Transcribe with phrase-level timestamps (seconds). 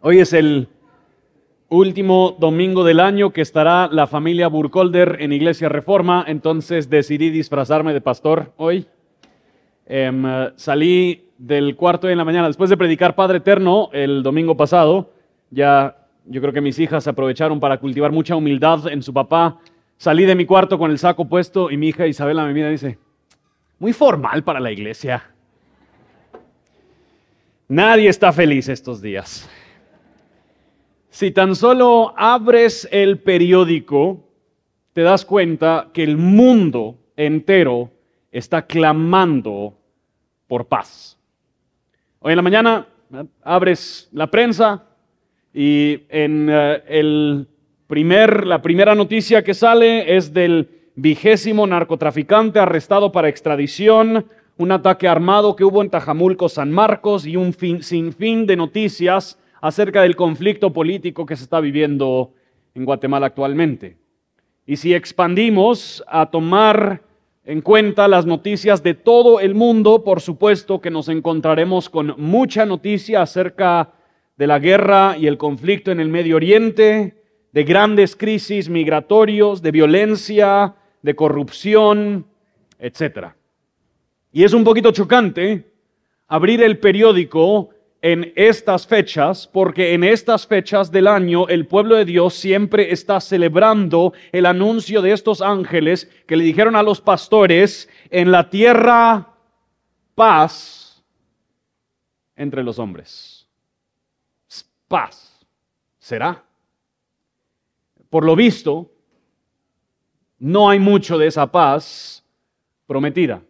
[0.00, 0.68] Hoy es el
[1.70, 7.94] último domingo del año que estará la familia Burkholder en Iglesia Reforma, entonces decidí disfrazarme
[7.94, 8.86] de pastor hoy.
[9.86, 10.22] Em,
[10.56, 15.12] salí del cuarto de la mañana, después de predicar Padre Eterno el domingo pasado,
[15.50, 19.58] ya yo creo que mis hijas aprovecharon para cultivar mucha humildad en su papá.
[19.96, 22.72] Salí de mi cuarto con el saco puesto y mi hija Isabela me mira y
[22.72, 22.98] dice,
[23.78, 25.24] muy formal para la iglesia.
[27.66, 29.48] Nadie está feliz estos días.
[31.16, 34.28] Si tan solo abres el periódico,
[34.92, 37.90] te das cuenta que el mundo entero
[38.30, 39.78] está clamando
[40.46, 41.18] por paz.
[42.18, 42.86] Hoy en la mañana
[43.42, 44.84] abres la prensa
[45.54, 47.48] y en eh, el
[47.86, 54.26] primer, la primera noticia que sale es del vigésimo narcotraficante arrestado para extradición,
[54.58, 60.02] un ataque armado que hubo en Tajamulco, San Marcos y un sinfín de noticias acerca
[60.02, 62.32] del conflicto político que se está viviendo
[62.74, 63.96] en Guatemala actualmente.
[64.64, 67.02] Y si expandimos a tomar
[67.44, 72.64] en cuenta las noticias de todo el mundo, por supuesto que nos encontraremos con mucha
[72.64, 73.92] noticia acerca
[74.36, 79.72] de la guerra y el conflicto en el Medio Oriente, de grandes crisis migratorios, de
[79.72, 82.26] violencia, de corrupción,
[82.78, 83.30] etc.
[84.30, 85.72] Y es un poquito chocante
[86.28, 87.70] abrir el periódico
[88.02, 93.20] en estas fechas, porque en estas fechas del año el pueblo de Dios siempre está
[93.20, 99.34] celebrando el anuncio de estos ángeles que le dijeron a los pastores, en la tierra
[100.14, 101.04] paz
[102.36, 103.48] entre los hombres.
[104.88, 105.44] Paz.
[105.98, 106.44] ¿Será?
[108.08, 108.92] Por lo visto,
[110.38, 112.24] no hay mucho de esa paz
[112.86, 113.42] prometida.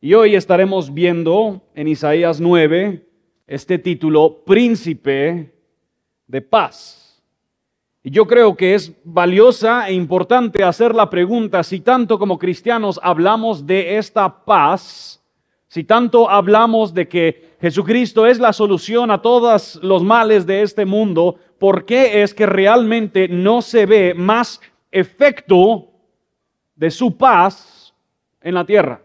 [0.00, 3.06] Y hoy estaremos viendo en Isaías 9,
[3.50, 5.52] este título, Príncipe
[6.28, 7.20] de Paz.
[8.00, 13.00] Y yo creo que es valiosa e importante hacer la pregunta, si tanto como cristianos
[13.02, 15.20] hablamos de esta paz,
[15.66, 20.84] si tanto hablamos de que Jesucristo es la solución a todos los males de este
[20.84, 24.60] mundo, ¿por qué es que realmente no se ve más
[24.92, 25.90] efecto
[26.76, 27.92] de su paz
[28.42, 29.02] en la tierra?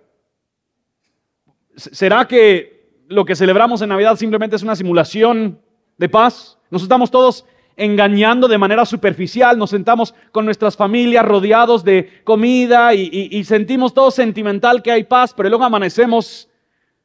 [1.75, 2.74] ¿Será que
[3.07, 5.59] lo que celebramos en Navidad simplemente es una simulación
[5.97, 6.57] de paz.
[6.69, 7.45] Nos estamos todos
[7.77, 14.11] engañando de manera superficial, nos sentamos con nuestras familias rodeados de comida y, sentimos todo
[14.11, 16.49] sentimental que hay paz, pero luego amanecemos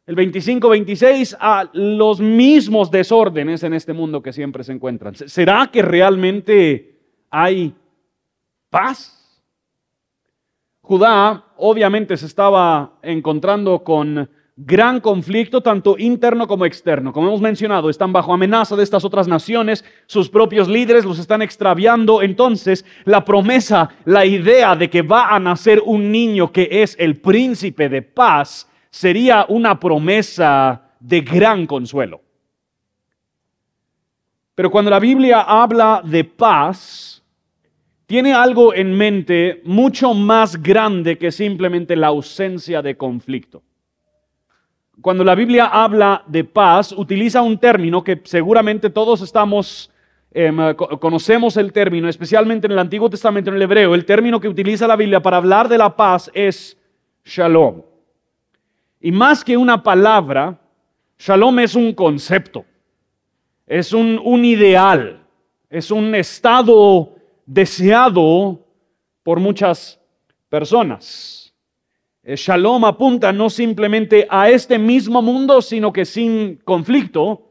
[0.06, 5.14] el 25-26 a los mismos desórdenes en este mundo que siempre se encuentran.
[5.14, 7.00] ¿Será que realmente
[7.30, 7.74] hay
[8.70, 9.16] paz?
[10.82, 14.28] Judá obviamente se estaba encontrando con
[14.62, 17.12] gran conflicto, tanto interno como externo.
[17.12, 21.40] Como hemos mencionado, están bajo amenaza de estas otras naciones, sus propios líderes los están
[21.40, 22.20] extraviando.
[22.20, 27.16] Entonces, la promesa, la idea de que va a nacer un niño que es el
[27.20, 32.20] príncipe de paz, sería una promesa de gran consuelo.
[34.54, 37.24] Pero cuando la Biblia habla de paz,
[38.04, 43.62] tiene algo en mente mucho más grande que simplemente la ausencia de conflicto.
[45.00, 49.90] Cuando la Biblia habla de paz, utiliza un término que seguramente todos estamos,
[50.32, 53.94] em, conocemos el término, especialmente en el Antiguo Testamento, en el hebreo.
[53.94, 56.76] El término que utiliza la Biblia para hablar de la paz es
[57.24, 57.82] shalom.
[59.00, 60.58] Y más que una palabra,
[61.18, 62.64] shalom es un concepto,
[63.66, 65.22] es un ideal,
[65.70, 67.14] es un estado
[67.46, 68.60] deseado
[69.22, 69.98] por muchas
[70.48, 71.39] personas.
[72.22, 77.48] Eh, shalom apunta no simplemente a este mismo mundo, sino que sin conflicto,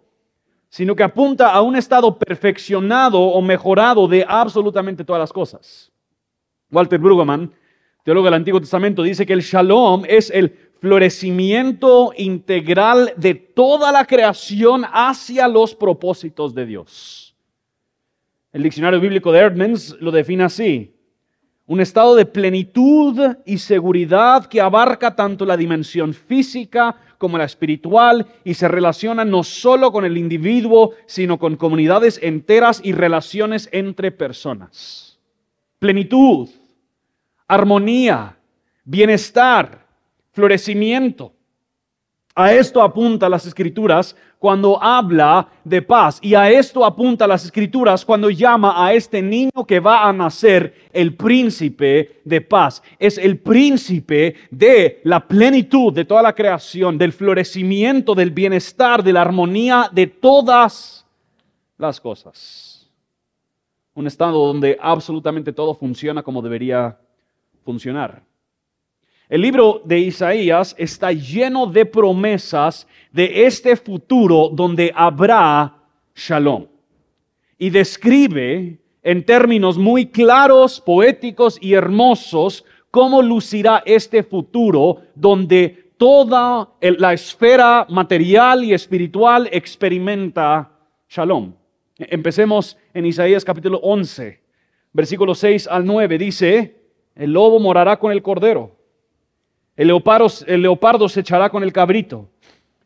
[0.70, 5.92] sino que apunta a un estado perfeccionado o mejorado de absolutamente todas las cosas.
[6.72, 7.52] Walter Brueggemann,
[8.04, 14.06] teólogo del Antiguo Testamento, dice que el shalom es el florecimiento integral de toda la
[14.06, 17.36] creación hacia los propósitos de Dios.
[18.54, 20.99] El diccionario bíblico de Erdmans lo define así
[21.70, 28.26] un estado de plenitud y seguridad que abarca tanto la dimensión física como la espiritual
[28.44, 34.12] y se relaciona no solo con el individuo, sino con comunidades enteras y relaciones entre
[34.12, 35.20] personas.
[35.78, 36.50] Plenitud,
[37.48, 38.36] armonía,
[38.84, 39.86] bienestar,
[40.32, 41.34] florecimiento.
[42.40, 48.06] A esto apunta las escrituras cuando habla de paz y a esto apunta las escrituras
[48.06, 52.82] cuando llama a este niño que va a nacer el príncipe de paz.
[52.98, 59.12] Es el príncipe de la plenitud de toda la creación, del florecimiento, del bienestar, de
[59.12, 61.06] la armonía de todas
[61.78, 62.90] las cosas.
[63.96, 66.98] Un estado donde absolutamente todo funciona como debería
[67.66, 68.29] funcionar.
[69.30, 75.84] El libro de Isaías está lleno de promesas de este futuro donde habrá
[76.16, 76.66] shalom.
[77.60, 86.70] Y describe en términos muy claros, poéticos y hermosos cómo lucirá este futuro donde toda
[86.82, 90.72] la esfera material y espiritual experimenta
[91.08, 91.54] shalom.
[92.00, 94.42] Empecemos en Isaías capítulo 11,
[94.92, 96.18] versículo 6 al 9.
[96.18, 96.82] Dice,
[97.14, 98.79] el lobo morará con el cordero
[99.80, 102.28] el leopardo, el leopardo se echará con el cabrito.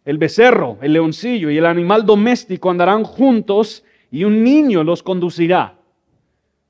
[0.05, 5.73] El becerro, el leoncillo y el animal doméstico andarán juntos y un niño los conducirá.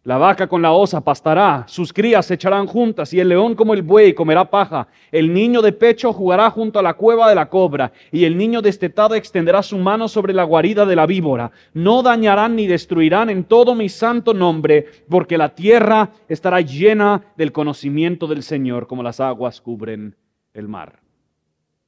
[0.06, 3.74] La vaca con la osa pastará, sus crías se echarán juntas, y el león como
[3.74, 4.90] el buey comerá paja.
[5.14, 8.62] El niño de pecho jugará junto a la cueva de la cobra, y el niño
[8.62, 11.54] destetado extenderá su mano sobre la guarida de la víbora.
[11.74, 17.54] No dañarán ni destruirán en todo mi santo nombre, porque la tierra estará llena del
[17.54, 20.18] conocimiento del Señor, como las aguas cubren
[20.54, 21.00] el mar.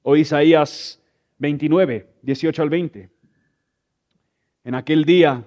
[0.03, 1.03] O Isaías
[1.39, 3.09] 29, 18 al 20.
[4.63, 5.43] En aquel día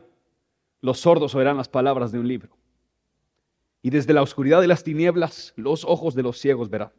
[0.82, 2.57] los sordos oirán las palabras de un libro
[3.88, 6.90] y desde la oscuridad de las tinieblas los ojos de los ciegos verán.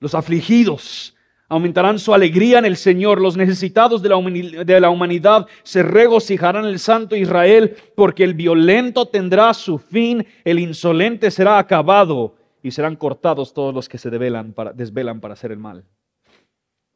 [0.00, 1.16] Los afligidos
[1.48, 6.78] aumentarán su alegría en el Señor, los necesitados de la, humanidad se regocijarán en el
[6.78, 13.54] Santo Israel, porque el violento tendrá su fin, el insolente será acabado y serán cortados
[13.54, 15.86] todos los que se desvelan para, desvelan para hacer el mal.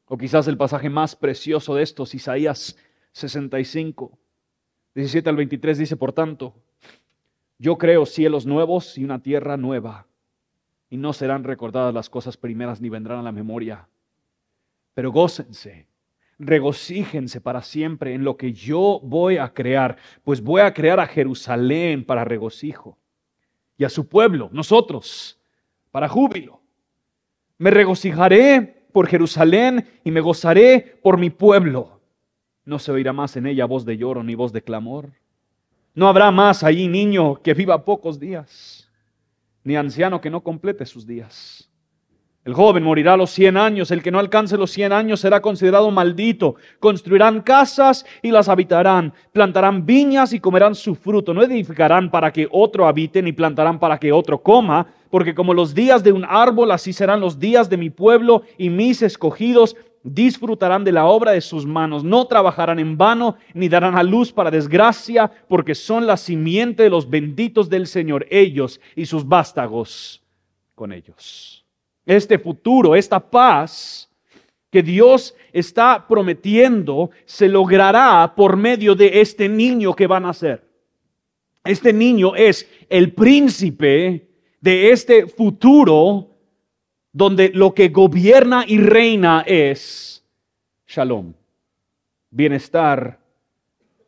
[0.05, 2.76] O quizás el pasaje más precioso de estos, Isaías
[3.12, 4.19] 65,
[4.94, 6.55] 17 al 23, dice, por tanto,
[7.58, 10.06] yo creo cielos nuevos y una tierra nueva,
[10.88, 13.88] y no serán recordadas las cosas primeras ni vendrán a la memoria.
[14.94, 15.88] Pero gócense,
[16.38, 21.06] regocíjense para siempre en lo que yo voy a crear, pues voy a crear a
[21.06, 22.99] Jerusalén para regocijo,
[23.79, 25.38] y a su pueblo, nosotros,
[25.91, 26.61] para júbilo.
[27.59, 32.00] Me regocijaré por Jerusalén y me gozaré por mi pueblo.
[32.64, 35.12] No se oirá más en ella voz de lloro ni voz de clamor
[35.96, 38.88] no habrá más allí niño que viva pocos días,
[39.64, 41.69] ni anciano que no complete sus días.
[42.44, 45.40] El joven morirá a los cien años, el que no alcance los cien años será
[45.40, 46.54] considerado maldito.
[46.78, 51.34] Construirán casas y las habitarán, plantarán viñas y comerán su fruto.
[51.34, 55.75] No edificarán para que otro habite, ni plantarán para que otro coma, porque como los
[55.75, 59.75] días de un árbol, así serán los días de mi pueblo y mis escogidos,
[60.06, 64.32] disfrutarán de la obra de sus manos, no trabajarán en vano, ni darán a luz
[64.32, 70.23] para desgracia, porque son la simiente de los benditos del Señor, ellos y sus vástagos
[70.75, 71.64] con ellos.
[72.05, 74.08] Este futuro, esta paz
[74.70, 80.64] que Dios está prometiendo, se logrará por medio de este niño que van a ser.
[81.64, 84.29] Este niño es el príncipe
[84.61, 86.36] de este futuro
[87.16, 90.22] donde lo que gobierna y reina es
[90.86, 91.32] shalom,
[92.28, 93.18] bienestar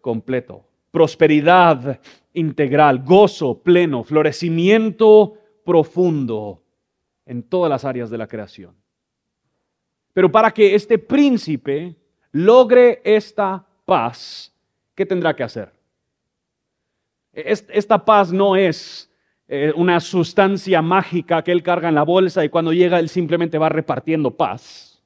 [0.03, 2.01] completo, prosperidad
[2.35, 6.63] integral, gozo pleno, florecimiento profundo
[7.25, 8.75] en todas las áreas de la creación.
[10.13, 11.97] Pero para que este príncipe
[12.33, 14.55] logre esta paz,
[14.95, 15.73] ¿qué tendrá que hacer?
[17.33, 19.11] Esta paz no es
[19.51, 23.57] eh, una sustancia mágica que él carga en la bolsa y cuando llega él simplemente
[23.57, 25.03] va repartiendo paz.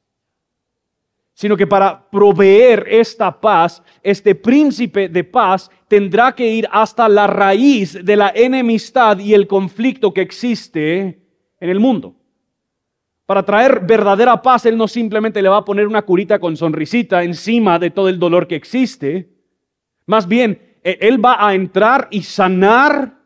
[1.32, 7.28] Sino que para proveer esta paz, este príncipe de paz tendrá que ir hasta la
[7.28, 11.22] raíz de la enemistad y el conflicto que existe
[11.60, 12.16] en el mundo.
[13.26, 17.22] Para traer verdadera paz, Él no simplemente le va a poner una curita con sonrisita
[17.22, 19.30] encima de todo el dolor que existe.
[20.06, 23.21] Más bien, e, Él va a entrar y sanar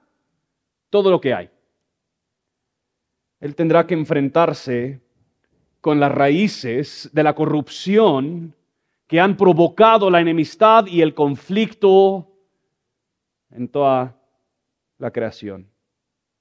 [0.91, 1.51] todo lo que hay.
[3.41, 5.01] Él tendrá que enfrentarse
[5.81, 8.55] con las raíces de la corrupción
[9.07, 12.29] que han provocado la enemistad y el conflicto
[13.51, 14.17] en toda
[14.99, 15.69] la creación.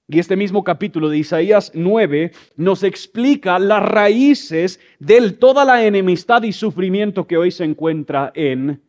[0.07, 6.43] Y este mismo capítulo de Isaías 9 nos explica las raíces de toda la enemistad
[6.43, 8.81] y sufrimiento que hoy se encuentra en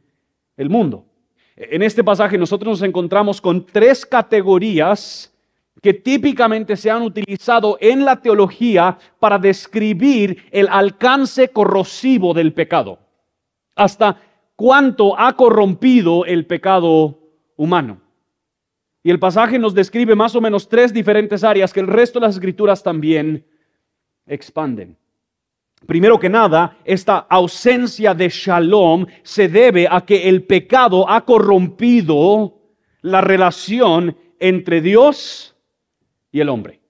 [0.57, 1.07] el mundo.
[1.57, 5.33] En este pasaje nosotros nos encontramos con tres categorías
[5.83, 12.99] que típicamente se han utilizado en la teología para describir el alcance corrosivo del pecado.
[13.75, 14.21] Hasta
[14.57, 17.19] cuánto ha corrompido el pecado
[17.57, 18.01] humano.
[19.03, 22.27] Y el pasaje nos describe más o menos tres diferentes áreas que el resto de
[22.27, 23.47] las escrituras también
[24.27, 24.97] expanden.
[25.87, 32.59] Primero que nada, esta ausencia de shalom se debe a que el pecado ha corrompido
[33.03, 35.56] la relación entre Dios
[36.37, 36.81] y el hombre.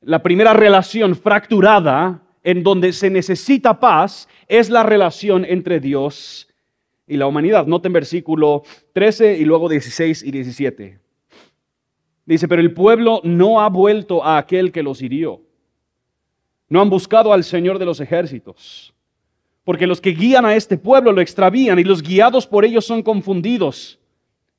[0.00, 6.48] La primera relación fracturada en donde se necesita paz es la relación entre Dios
[7.06, 7.66] y la humanidad.
[7.66, 8.62] Noten versículo
[8.94, 10.98] 13 y luego 16 y 17.
[12.24, 15.40] Dice, pero el pueblo no ha vuelto a aquel que los hirió
[16.72, 18.94] no han buscado al Señor de los ejércitos,
[19.62, 23.02] porque los que guían a este pueblo lo extravían y los guiados por ellos son
[23.02, 23.98] confundidos.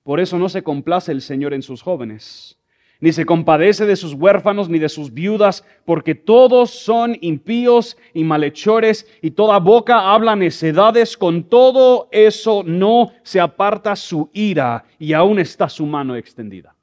[0.03, 2.59] Por eso no se complace el Señor en sus jóvenes,
[3.03, 8.23] ni se compadece de sus huérfanos ni de sus viudas, porque todos son impíos y
[8.23, 11.17] malhechores y toda boca habla necedades.
[11.17, 16.77] Con todo eso no se aparta su ira y aún está su mano extendida.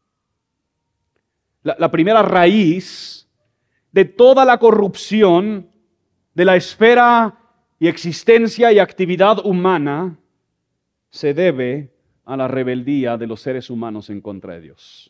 [1.62, 3.26] La, la primera raíz
[3.90, 5.70] de toda la corrupción
[6.34, 7.38] de la esfera
[7.78, 10.18] y existencia y actividad humana
[11.08, 11.94] se debe
[12.26, 15.09] a la rebeldía de los seres humanos en contra de Dios.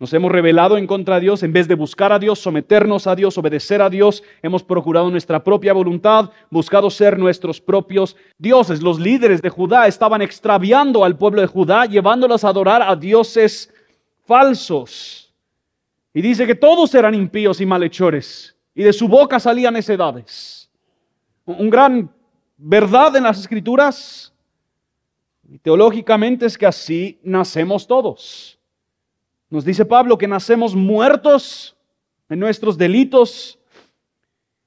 [0.00, 3.14] Nos hemos rebelado en contra de Dios, en vez de buscar a Dios, someternos a
[3.14, 8.82] Dios, obedecer a Dios, hemos procurado nuestra propia voluntad, buscado ser nuestros propios dioses.
[8.82, 13.70] Los líderes de Judá estaban extraviando al pueblo de Judá, llevándolos a adorar a dioses
[14.24, 15.34] falsos.
[16.14, 20.70] Y dice que todos eran impíos y malhechores, y de su boca salían necedades.
[21.44, 22.10] Un gran
[22.56, 24.32] verdad en las escrituras,
[25.46, 28.59] y teológicamente es que así nacemos todos.
[29.50, 31.76] Nos dice Pablo que nacemos muertos
[32.28, 33.58] en nuestros delitos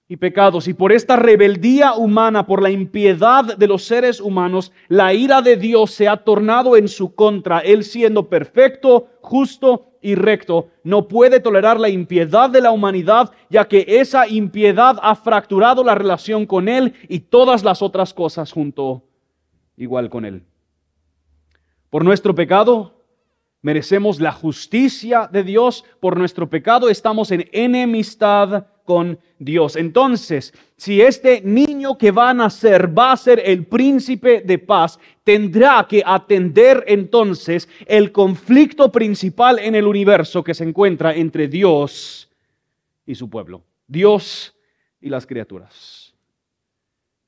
[0.09, 0.67] y pecados.
[0.67, 5.55] Y por esta rebeldía humana, por la impiedad de los seres humanos, la ira de
[5.55, 7.59] Dios se ha tornado en su contra.
[7.59, 13.65] Él siendo perfecto, justo y recto, no puede tolerar la impiedad de la humanidad, ya
[13.69, 19.03] que esa impiedad ha fracturado la relación con Él y todas las otras cosas junto
[19.77, 20.43] igual con Él.
[21.89, 23.02] Por nuestro pecado,
[23.63, 25.83] merecemos la justicia de Dios.
[25.99, 29.75] Por nuestro pecado estamos en enemistad con Dios.
[29.75, 34.99] Entonces, si este niño que va a nacer va a ser el príncipe de paz,
[35.23, 42.29] tendrá que atender entonces el conflicto principal en el universo que se encuentra entre Dios
[43.05, 44.53] y su pueblo, Dios
[44.99, 46.13] y las criaturas.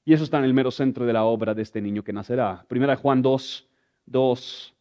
[0.04, 2.64] Y eso está en el mero centro de la obra de este niño que nacerá.
[2.68, 3.68] Primera Juan 2,
[4.06, 4.75] 2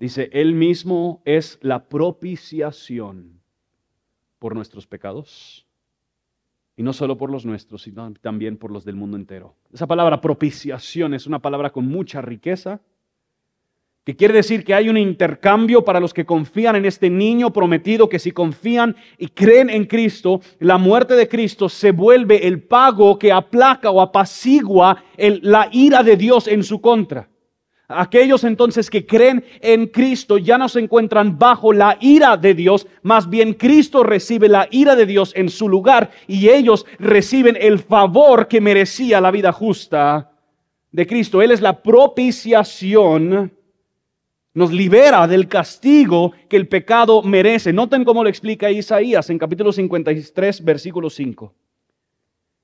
[0.00, 3.40] dice, Él mismo es la propiciación
[4.38, 5.66] por nuestros pecados.
[6.76, 9.54] Y no solo por los nuestros, sino también por los del mundo entero.
[9.72, 12.80] Esa palabra propiciación es una palabra con mucha riqueza,
[14.02, 18.08] que quiere decir que hay un intercambio para los que confían en este niño prometido,
[18.08, 23.18] que si confían y creen en Cristo, la muerte de Cristo se vuelve el pago
[23.18, 27.28] que aplaca o apacigua la ira de Dios en su contra.
[27.92, 32.86] Aquellos entonces que creen en Cristo ya no se encuentran bajo la ira de Dios,
[33.02, 37.80] más bien Cristo recibe la ira de Dios en su lugar y ellos reciben el
[37.80, 40.30] favor que merecía la vida justa
[40.92, 41.42] de Cristo.
[41.42, 43.52] Él es la propiciación,
[44.54, 47.72] nos libera del castigo que el pecado merece.
[47.72, 51.52] Noten cómo lo explica Isaías en capítulo 53, versículo 5.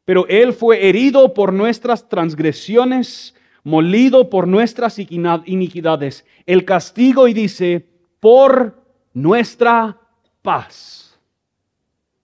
[0.04, 3.34] Pero Él fue herido por nuestras transgresiones
[3.66, 6.24] molido por nuestras iniquidades.
[6.46, 7.84] El castigo y dice,
[8.20, 8.80] por
[9.12, 10.00] nuestra
[10.40, 11.18] paz.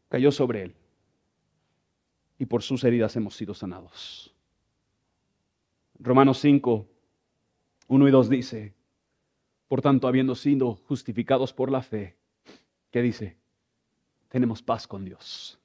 [0.08, 0.74] Cayó sobre él.
[2.38, 4.32] Y por sus heridas hemos sido sanados.
[5.98, 6.86] Romanos 5,
[7.88, 8.74] 1 y 2 dice,
[9.66, 12.16] por tanto, habiendo sido justificados por la fe,
[12.92, 13.36] ¿qué dice?
[14.28, 15.58] Tenemos paz con Dios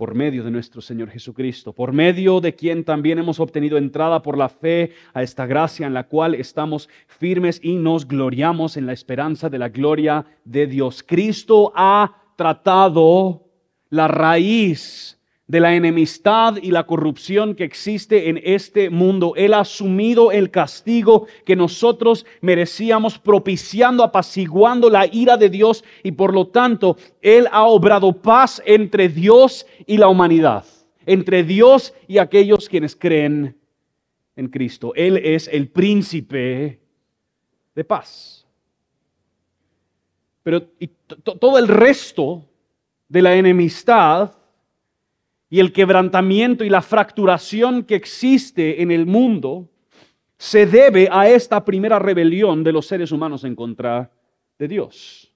[0.00, 4.38] por medio de nuestro Señor Jesucristo, por medio de quien también hemos obtenido entrada por
[4.38, 8.94] la fe a esta gracia en la cual estamos firmes y nos gloriamos en la
[8.94, 11.02] esperanza de la gloria de Dios.
[11.06, 13.44] Cristo ha tratado
[13.90, 15.19] la raíz
[15.50, 19.32] de la enemistad y la corrupción que existe en este mundo.
[19.34, 26.12] Él ha asumido el castigo que nosotros merecíamos, propiciando, apaciguando la ira de Dios y
[26.12, 30.64] por lo tanto Él ha obrado paz entre Dios y la humanidad,
[31.04, 33.56] entre Dios y aquellos quienes creen
[34.36, 34.92] en Cristo.
[34.94, 36.78] Él es el príncipe
[37.74, 38.46] de paz.
[40.44, 40.62] Pero
[41.24, 42.44] todo el resto
[43.08, 44.30] de la enemistad
[45.50, 49.68] y el quebrantamiento y la fracturación que existe en el mundo
[50.38, 54.10] se debe a esta primera rebelión de los seres humanos en contra
[54.58, 55.26] de Dios.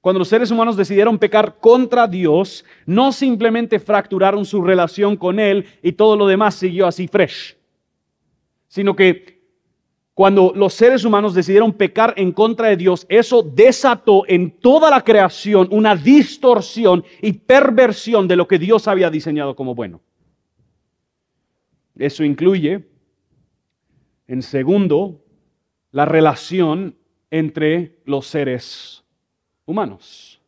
[0.00, 5.64] cuando los seres humanos decidieron pecar contra Dios, no simplemente fracturaron su relación con Él
[5.82, 7.56] y todo lo demás siguió así fresh,
[8.68, 9.33] sino que
[10.14, 15.02] cuando los seres humanos decidieron pecar en contra de Dios, eso desató en toda la
[15.02, 20.00] creación una distorsión y perversión de lo que Dios había diseñado como bueno.
[21.96, 22.84] Eso incluye,
[24.28, 25.20] en segundo,
[25.90, 26.96] la relación
[27.30, 29.04] entre los seres
[29.66, 30.40] humanos.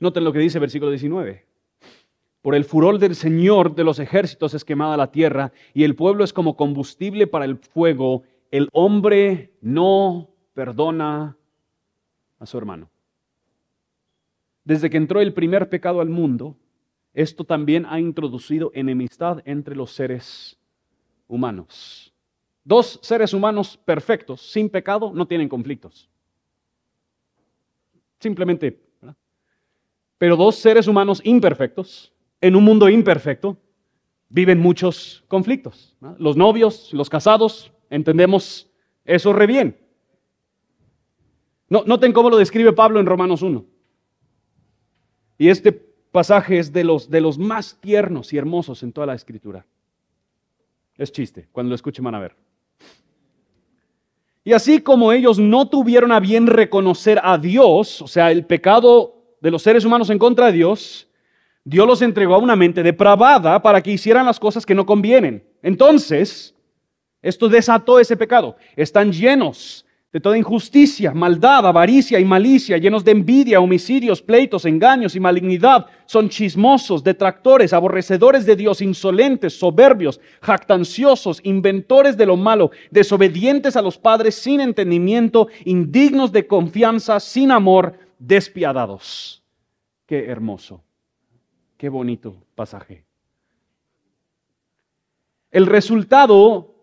[0.00, 1.46] Noten lo que dice el versículo 19.
[2.42, 6.22] Por el furor del Señor de los ejércitos es quemada la tierra y el pueblo
[6.22, 8.22] es como combustible para el fuego.
[8.50, 11.36] El hombre no perdona
[12.38, 12.90] a su hermano.
[14.64, 16.56] Desde que entró el primer pecado al mundo,
[17.14, 20.58] esto también ha introducido enemistad entre los seres
[21.28, 22.12] humanos.
[22.64, 26.10] Dos seres humanos perfectos, sin pecado, no tienen conflictos.
[28.18, 28.82] Simplemente.
[30.18, 33.56] Pero dos seres humanos imperfectos, en un mundo imperfecto,
[34.28, 35.96] viven muchos conflictos.
[36.18, 38.70] Los novios, los casados, entendemos
[39.04, 39.76] eso re bien.
[41.68, 43.64] No, noten cómo lo describe Pablo en Romanos 1.
[45.38, 49.14] Y este pasaje es de los, de los más tiernos y hermosos en toda la
[49.14, 49.66] escritura.
[50.96, 52.34] Es chiste, cuando lo escuchen van a ver.
[54.44, 59.16] Y así como ellos no tuvieron a bien reconocer a Dios, o sea, el pecado
[59.40, 61.08] de los seres humanos en contra de Dios,
[61.64, 65.44] Dios los entregó a una mente depravada para que hicieran las cosas que no convienen.
[65.62, 66.54] Entonces,
[67.26, 68.56] esto desató ese pecado.
[68.76, 75.16] Están llenos de toda injusticia, maldad, avaricia y malicia, llenos de envidia, homicidios, pleitos, engaños
[75.16, 75.86] y malignidad.
[76.06, 83.82] Son chismosos, detractores, aborrecedores de Dios, insolentes, soberbios, jactanciosos, inventores de lo malo, desobedientes a
[83.82, 89.42] los padres, sin entendimiento, indignos de confianza, sin amor, despiadados.
[90.06, 90.84] Qué hermoso,
[91.76, 93.04] qué bonito pasaje.
[95.50, 96.75] El resultado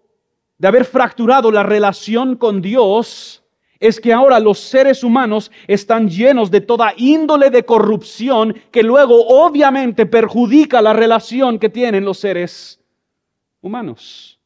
[0.64, 3.44] de haber fracturado la relación con Dios
[3.82, 9.28] es que ahora los seres humanos están llenos de toda índole de corrupción que luego
[9.28, 12.80] obviamente perjudica la relación que tienen los seres
[13.60, 14.40] humanos.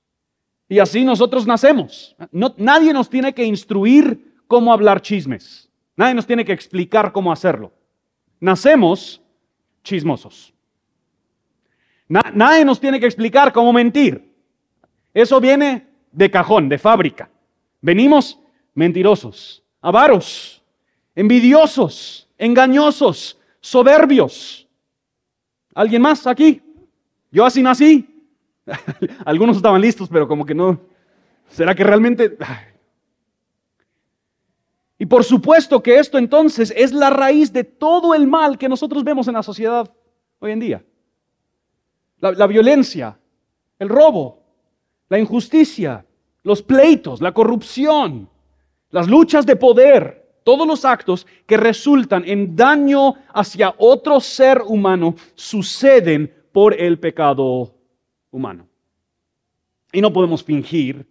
[0.68, 2.16] Y así nosotros nacemos.
[2.32, 5.70] nadie nos tiene que instruir cómo hablar chismes.
[5.96, 7.72] Nadie nos tiene que explicar cómo hacerlo.
[8.40, 9.22] Nacemos
[9.84, 10.52] chismosos.
[12.08, 14.34] nadie nos tiene que explicar cómo mentir.
[15.14, 17.30] Eso viene de cajón, de fábrica.
[17.82, 18.40] Venimos
[18.74, 20.64] mentirosos, avaros,
[21.16, 24.68] envidiosos, engañosos, soberbios.
[25.74, 26.62] ¿Alguien más aquí?
[27.32, 28.08] Yo así nací.
[29.26, 30.80] Algunos estaban listos, pero como que no.
[31.50, 32.38] ¿Será que realmente...
[35.00, 39.04] Y por supuesto que esto entonces es la raíz de todo el mal que nosotros
[39.04, 39.92] vemos en la sociedad
[40.40, 40.84] hoy en día.
[42.20, 43.18] La, la violencia,
[43.78, 44.47] el robo,
[45.10, 46.06] la injusticia,
[46.44, 48.30] los pleitos, la corrupción,
[48.90, 55.16] las luchas de poder, todos los actos que resultan en daño hacia otro ser humano
[55.36, 57.76] suceden por el pecado
[58.32, 58.68] humano.
[59.92, 61.08] Y no podemos fingir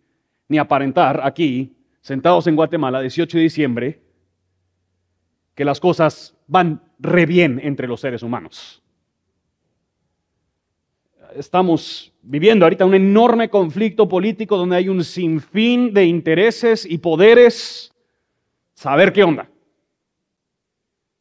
[0.49, 4.03] ni aparentar aquí, sentados en Guatemala, 18 de diciembre,
[5.55, 8.83] que las cosas van re bien entre los seres humanos
[11.35, 17.93] estamos viviendo ahorita un enorme conflicto político donde hay un sinfín de intereses y poderes.
[18.75, 19.49] Saber qué onda.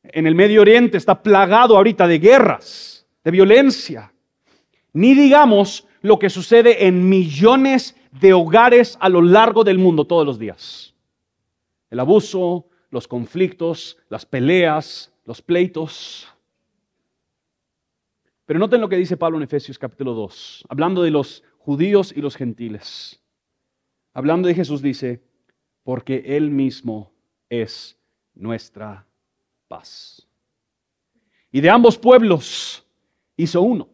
[0.03, 4.13] En el Medio Oriente está plagado ahorita de guerras, de violencia.
[4.93, 10.25] Ni digamos lo que sucede en millones de hogares a lo largo del mundo todos
[10.25, 10.93] los días.
[11.89, 16.27] El abuso, los conflictos, las peleas, los pleitos.
[18.45, 22.21] Pero noten lo que dice Pablo en Efesios capítulo 2, hablando de los judíos y
[22.21, 23.19] los gentiles.
[24.13, 25.23] Hablando de Jesús dice,
[25.83, 27.11] porque Él mismo
[27.49, 27.97] es
[28.35, 29.07] nuestra
[29.67, 30.27] paz.
[31.51, 32.85] Y de ambos pueblos
[33.35, 33.89] hizo uno,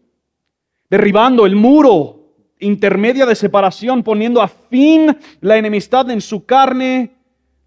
[0.89, 2.17] derribando el muro
[2.59, 7.20] intermedia de separación, poniendo a fin la enemistad en su carne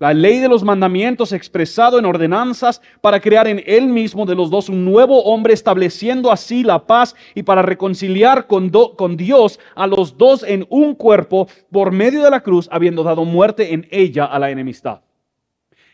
[0.05, 4.51] la ley de los mandamientos expresado en ordenanzas para crear en él mismo de los
[4.51, 8.71] dos un nuevo hombre, estableciendo así la paz y para reconciliar con,
[9.17, 13.73] Dios a los dos en un cuerpo por medio de la cruz, habiendo dado muerte
[13.73, 15.01] en ella a la enemistad.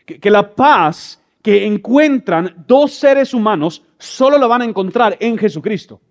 [0.05, 6.01] Que la paz que encuentran dos seres humanos solo la van a encontrar en Jesucristo.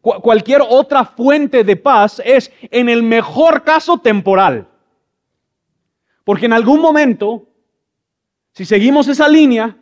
[0.00, 4.67] Cualquier otra fuente de paz es, en el mejor caso, temporal
[6.28, 7.48] porque en algún momento,
[8.52, 9.78] si seguimos esa línea,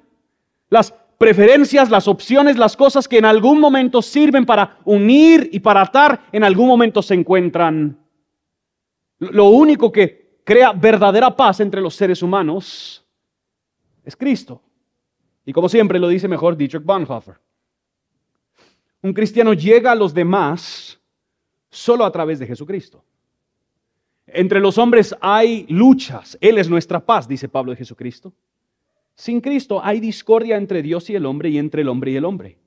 [0.68, 5.80] Las preferencias, las opciones, las cosas que en algún momento sirven para unir y para
[5.80, 7.98] atar, en algún momento se encuentran.
[9.18, 13.04] Lo único que crea verdadera paz entre los seres humanos
[14.04, 14.62] es Cristo.
[15.44, 17.40] Y como siempre lo dice mejor Dietrich Bonhoeffer.
[19.02, 21.00] Un cristiano llega a los demás
[21.70, 23.02] solo a través de Jesucristo.
[24.36, 26.36] Entre los hombres hay luchas.
[26.42, 28.34] Él es nuestra paz, dice Pablo de Jesucristo.
[29.14, 32.24] Sin Cristo hay discordia entre Dios y el hombre y entre el hombre y el
[32.26, 32.58] hombre.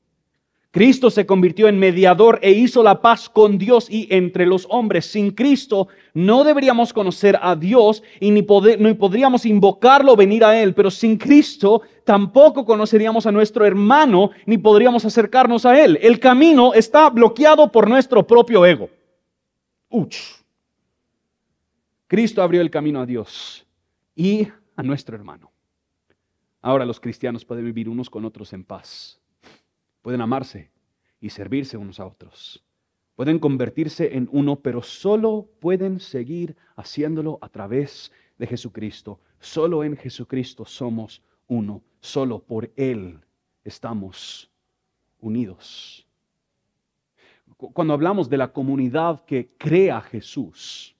[0.71, 5.05] Cristo se convirtió en mediador e hizo la paz con Dios y entre los hombres.
[5.05, 10.73] Sin Cristo no deberíamos conocer a Dios y ni, podríamos invocarlo, venir a Él.
[10.73, 15.99] Pero sin Cristo tampoco conoceríamos a nuestro hermano ni podríamos acercarnos a Él.
[16.01, 18.89] El camino está bloqueado por nuestro propio ego.
[19.89, 20.38] Uch.
[22.09, 23.67] Cristo abrió el camino a Dios
[24.15, 25.51] y a nuestro hermano.
[26.59, 29.21] Ahora los cristianos pueden vivir unos con otros en paz.
[30.01, 30.71] Pueden amarse
[31.21, 32.65] y servirse unos a otros.
[33.15, 39.19] Pueden convertirse en uno, pero solo pueden seguir haciéndolo a través de Jesucristo.
[39.39, 41.83] Solo en Jesucristo somos uno.
[41.99, 43.19] Solo por Él
[43.63, 44.49] estamos
[45.19, 46.07] unidos.
[47.55, 50.95] Cuando hablamos de la comunidad que crea Jesús,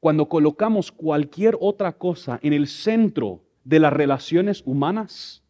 [0.00, 5.44] cuando colocamos cualquier otra cosa en el centro de las relaciones humanas,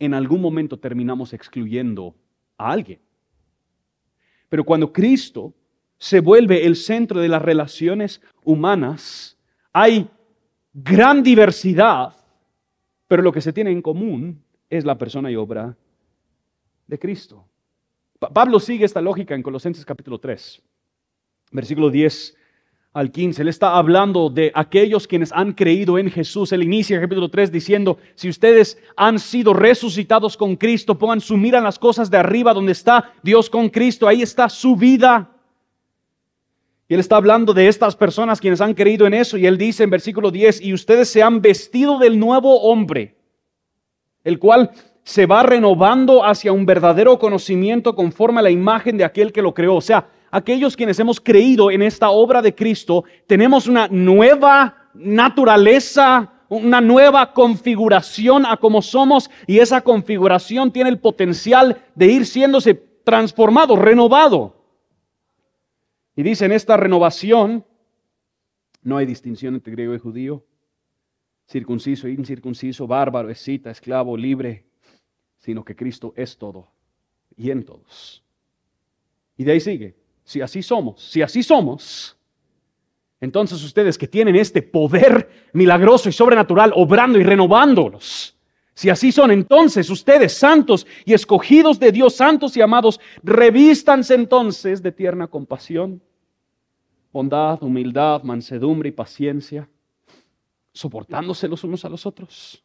[0.00, 2.16] en algún momento terminamos excluyendo
[2.58, 3.00] a alguien.
[4.48, 5.54] Pero cuando Cristo
[5.98, 9.38] se vuelve el centro de las relaciones humanas,
[9.72, 10.10] hay
[10.74, 12.12] gran diversidad,
[13.06, 15.76] pero lo que se tiene en común es la persona y obra
[16.88, 17.46] de Cristo.
[18.18, 20.60] Pablo sigue esta lógica en Colosenses capítulo 3,
[21.52, 22.36] versículo 10
[22.92, 23.42] al 15.
[23.42, 26.52] Él está hablando de aquellos quienes han creído en Jesús.
[26.52, 31.36] Él inicia el capítulo 3 diciendo, si ustedes han sido resucitados con Cristo, pongan su
[31.36, 34.08] mira en las cosas de arriba donde está Dios con Cristo.
[34.08, 35.30] Ahí está su vida.
[36.88, 39.38] Y él está hablando de estas personas quienes han creído en eso.
[39.38, 43.16] Y él dice en versículo 10, y ustedes se han vestido del nuevo hombre,
[44.24, 44.70] el cual
[45.02, 49.54] se va renovando hacia un verdadero conocimiento conforme a la imagen de aquel que lo
[49.54, 49.76] creó.
[49.76, 56.32] O sea, aquellos quienes hemos creído en esta obra de Cristo, tenemos una nueva naturaleza,
[56.48, 62.74] una nueva configuración a como somos y esa configuración tiene el potencial de ir siéndose
[62.74, 64.56] transformado, renovado.
[66.16, 67.64] Y dice, en esta renovación
[68.82, 70.44] no hay distinción entre griego y judío,
[71.46, 74.64] circunciso e incircunciso, bárbaro, escita, esclavo, libre,
[75.38, 76.68] sino que Cristo es todo
[77.36, 78.24] y en todos.
[79.36, 82.16] Y de ahí sigue, si así somos, si así somos,
[83.20, 88.36] entonces ustedes que tienen este poder milagroso y sobrenatural obrando y renovándolos,
[88.74, 94.82] si así son, entonces ustedes santos y escogidos de Dios, santos y amados, revístanse entonces
[94.82, 96.02] de tierna compasión,
[97.12, 99.68] bondad, humildad, mansedumbre y paciencia,
[100.72, 102.64] soportándose los unos a los otros,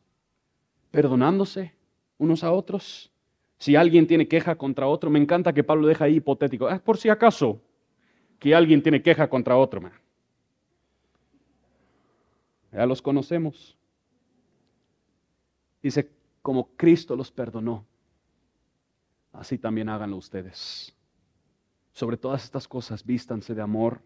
[0.92, 1.74] perdonándose
[2.18, 3.12] unos a otros
[3.58, 6.70] si alguien tiene queja contra otro, me encanta que Pablo deja ahí hipotético.
[6.70, 7.60] Es por si acaso
[8.40, 9.82] que alguien tiene queja contra otro.
[12.72, 13.76] Ya los conocemos.
[15.82, 17.86] Dice, como Cristo los perdonó,
[19.34, 20.96] así también háganlo ustedes.
[21.94, 24.02] Sobre todas estas cosas, vístanse de amor,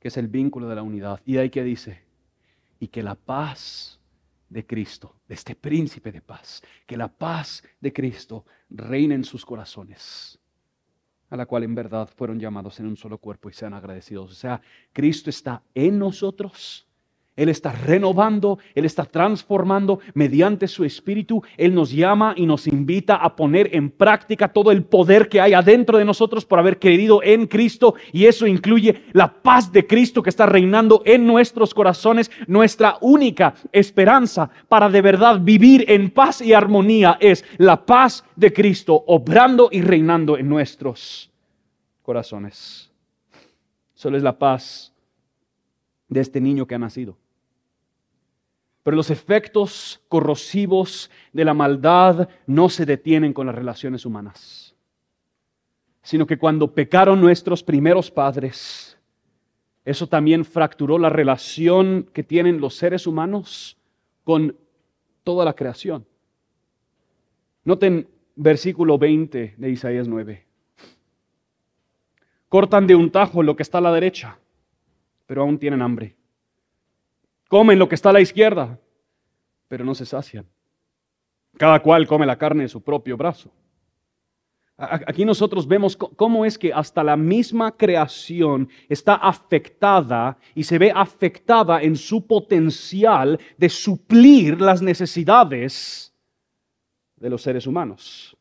[0.00, 1.20] que es el vínculo de la unidad.
[1.24, 2.02] Y de ahí que dice,
[2.78, 3.98] y que la paz
[4.48, 9.44] de Cristo, de este príncipe de paz, que la paz de Cristo reine en sus
[9.44, 10.38] corazones,
[11.30, 14.30] a la cual en verdad fueron llamados en un solo cuerpo y sean agradecidos.
[14.30, 14.60] O sea,
[14.92, 16.86] Cristo está en nosotros
[17.36, 21.42] él está renovando, Él está transformando mediante su espíritu.
[21.56, 25.52] Él nos llama y nos invita a poner en práctica todo el poder que hay
[25.52, 27.96] adentro de nosotros por haber creído en Cristo.
[28.12, 32.30] Y eso incluye la paz de Cristo que está reinando en nuestros corazones.
[32.46, 38.52] Nuestra única esperanza para de verdad vivir en paz y armonía es la paz de
[38.52, 41.32] Cristo obrando y reinando en nuestros
[42.02, 42.92] corazones.
[43.92, 44.92] Solo es la paz
[46.08, 47.16] de este niño que ha nacido.
[48.84, 54.76] Pero los efectos corrosivos de la maldad no se detienen con las relaciones humanas,
[56.02, 58.96] sino que cuando pecaron nuestros primeros padres,
[59.86, 63.78] eso también fracturó la relación que tienen los seres humanos
[64.22, 64.56] con
[65.24, 66.06] toda la creación.
[67.64, 70.44] Noten versículo 20 de Isaías 9.
[72.50, 74.38] Cortan de un tajo lo que está a la derecha,
[75.26, 76.16] pero aún tienen hambre.
[77.54, 78.80] Comen lo que está a la izquierda,
[79.68, 80.44] pero no se sacian.
[81.56, 83.48] Cada cual come la carne de su propio brazo.
[84.76, 90.90] Aquí nosotros vemos cómo es que hasta la misma creación está afectada y se ve
[90.92, 96.12] afectada en su potencial de suplir las necesidades
[97.14, 98.36] de los seres humanos.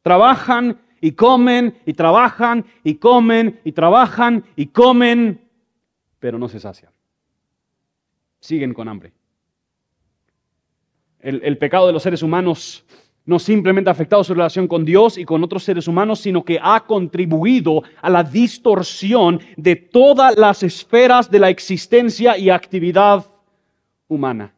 [0.00, 5.50] Trabajan y comen y trabajan y comen y trabajan y comen,
[6.20, 6.93] pero no se sacian.
[8.44, 9.10] Siguen con hambre.
[11.18, 12.84] El, pecado de los seres humanos
[13.24, 16.58] no simplemente ha afectado su relación con Dios y con otros seres humanos, sino que
[16.62, 23.24] ha contribuido a la distorsión de todas las esferas de la existencia y actividad
[24.08, 24.52] humana.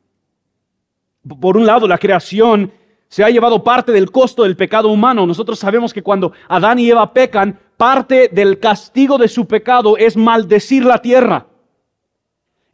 [1.40, 2.72] Por un lado, la creación
[3.06, 5.28] se ha llevado parte del costo del pecado humano.
[5.28, 10.16] Nosotros sabemos que cuando Adán y Eva pecan, parte del castigo de su pecado es
[10.16, 11.46] maldecir la tierra.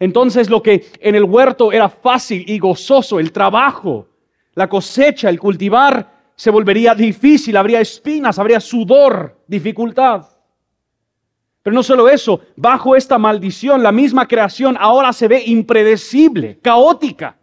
[0.02, 4.08] Entonces lo que en el huerto era fácil y gozoso, el trabajo,
[4.52, 10.26] la cosecha, el cultivar, se volvería difícil, habría espinas, habría sudor, dificultad.
[11.62, 17.36] Pero no solo eso, bajo esta maldición, la misma creación ahora se ve impredecible, caótica,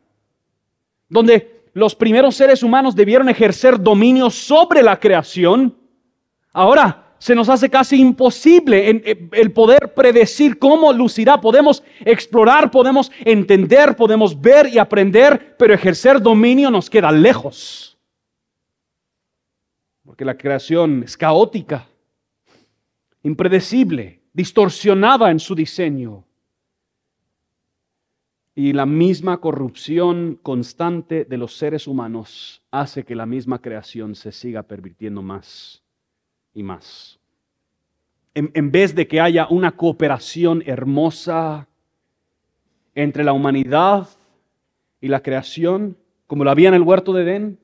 [1.08, 5.78] donde los primeros seres humanos debieron ejercer dominio sobre la creación,
[6.52, 8.90] ahora se nos hace casi imposible
[9.34, 11.40] el poder predecir cómo lucirá.
[11.40, 17.98] Podemos explorar, podemos entender, podemos ver y aprender, pero ejercer dominio nos queda lejos.
[20.06, 21.88] Porque la creación es caótica,
[23.22, 26.24] impredecible, distorsionada en su diseño.
[28.56, 34.32] Y la misma corrupción constante de los seres humanos hace que la misma creación se
[34.32, 35.84] siga pervirtiendo más
[36.54, 37.20] y más.
[38.34, 41.68] En, vez de que haya una cooperación hermosa
[42.96, 44.08] entre la humanidad
[45.02, 47.60] y la creación, como lo había en el huerto de Edén,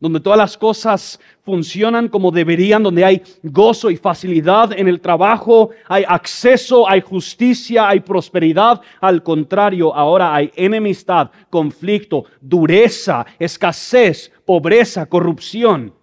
[0.00, 5.70] donde todas las cosas funcionan como deberían, donde hay gozo y facilidad en el trabajo,
[5.86, 8.80] hay acceso, hay justicia, hay prosperidad.
[9.00, 15.94] Al contrario, ahora hay enemistad, conflicto, dureza, escasez, pobreza, corrupción.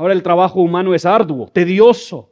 [0.00, 2.30] Ahora el trabajo humano es arduo, tedioso.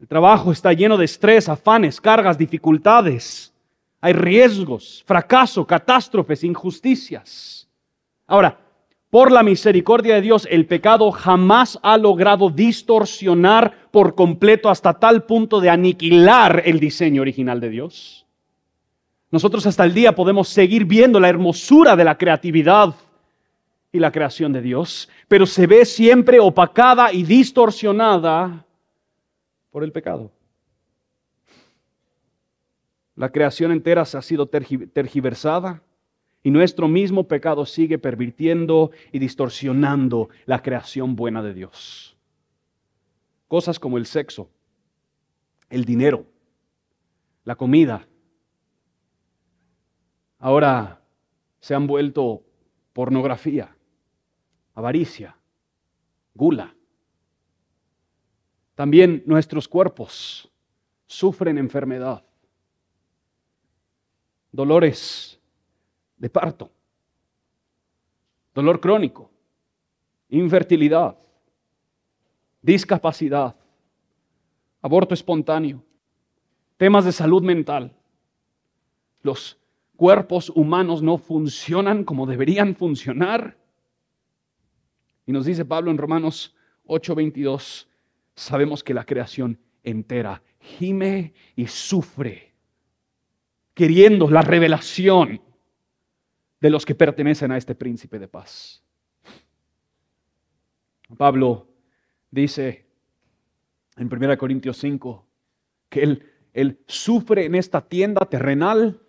[0.00, 3.54] El trabajo está lleno de estrés, afanes, cargas, dificultades.
[4.00, 7.68] Hay riesgos, fracaso, catástrofes, injusticias.
[8.26, 8.58] Ahora,
[9.08, 15.22] por la misericordia de Dios, el pecado jamás ha logrado distorsionar por completo hasta tal
[15.22, 18.26] punto de aniquilar el diseño original de Dios.
[19.30, 22.96] Nosotros hasta el día podemos seguir viendo la hermosura de la creatividad
[23.92, 28.66] y la creación de Dios, pero se ve siempre opacada y distorsionada
[29.70, 30.32] por el pecado.
[33.14, 35.82] La creación entera se ha sido tergiversada
[36.42, 42.16] y nuestro mismo pecado sigue pervirtiendo y distorsionando la creación buena de Dios.
[43.46, 44.48] Cosas como el sexo,
[45.68, 46.24] el dinero,
[47.44, 48.08] la comida,
[50.38, 51.02] ahora
[51.60, 52.42] se han vuelto
[52.94, 53.76] pornografía
[54.74, 55.36] avaricia,
[56.34, 56.74] gula.
[58.74, 60.50] También nuestros cuerpos
[61.06, 62.24] sufren enfermedad,
[64.50, 65.38] dolores
[66.16, 66.70] de parto,
[68.54, 69.30] dolor crónico,
[70.28, 71.16] infertilidad,
[72.62, 73.54] discapacidad,
[74.80, 75.82] aborto espontáneo,
[76.76, 77.94] temas de salud mental.
[79.22, 79.58] Los
[79.96, 83.61] cuerpos humanos no funcionan como deberían funcionar
[85.26, 86.54] y nos dice Pablo en Romanos
[86.84, 87.86] 8:22,
[88.34, 92.52] sabemos que la creación entera gime y sufre,
[93.74, 95.40] queriendo la revelación
[96.60, 98.82] de los que pertenecen a este príncipe de paz.
[101.16, 101.68] Pablo
[102.30, 102.86] dice
[103.96, 105.26] en 1 Corintios 5
[105.88, 109.00] que él, él sufre en esta tienda terrenal,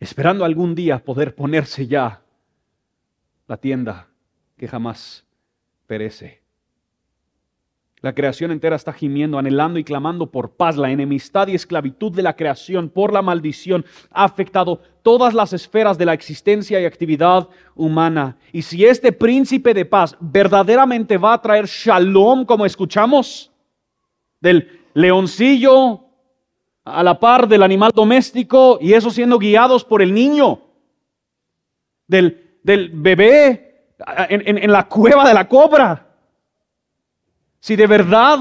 [0.00, 2.22] esperando algún día poder ponerse ya
[3.46, 4.08] la tienda
[4.56, 5.24] que jamás
[5.86, 6.46] perece.
[8.02, 10.76] La creación entera está gimiendo, anhelando y clamando por paz.
[10.76, 15.96] La enemistad y esclavitud de la creación por la maldición ha afectado todas las esferas
[15.96, 18.36] de la existencia y actividad humana.
[18.52, 23.50] Y si este príncipe de paz verdaderamente va a traer shalom, como escuchamos,
[24.40, 26.04] del leoncillo
[26.84, 30.60] a la par del animal doméstico y eso siendo guiados por el niño,
[32.06, 33.65] del, del bebé
[34.28, 36.06] en, la cueva de la cobra.
[37.60, 38.40] Si de verdad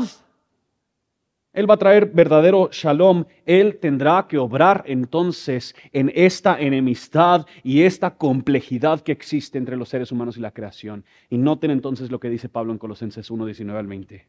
[1.54, 3.26] Él va a traer verdadero shalom.
[3.46, 9.90] Él tendrá que obrar entonces en esta enemistad y esta complejidad que existe entre los
[9.90, 11.06] seres humanos y la creación.
[11.30, 14.28] Y noten entonces lo que dice Pablo en Colosenses 1, 19 al 20.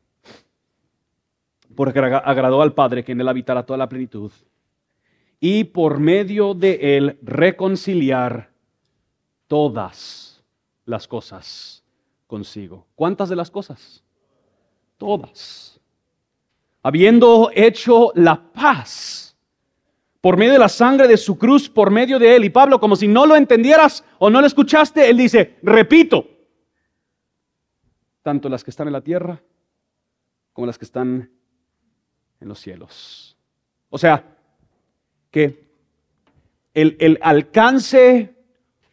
[1.74, 4.30] Porque agradó al Padre que en él habitara toda la plenitud
[5.40, 8.50] y por medio de él reconciliar
[9.46, 10.35] todas
[10.86, 11.84] las cosas
[12.26, 12.86] consigo.
[12.94, 14.02] ¿Cuántas de las cosas?
[14.96, 15.76] Todas
[16.86, 19.36] habiendo hecho la paz
[20.20, 22.44] por medio de la sangre de su cruz, por medio de él.
[22.44, 26.30] Y Pablo, como si no lo entendieras o no lo escuchaste, él dice, repito,
[28.22, 29.42] tanto las que están en la tierra
[30.52, 31.28] como las que están
[32.40, 33.36] en los cielos.
[33.90, 34.24] O sea,
[35.32, 35.68] que
[36.72, 38.32] el, el alcance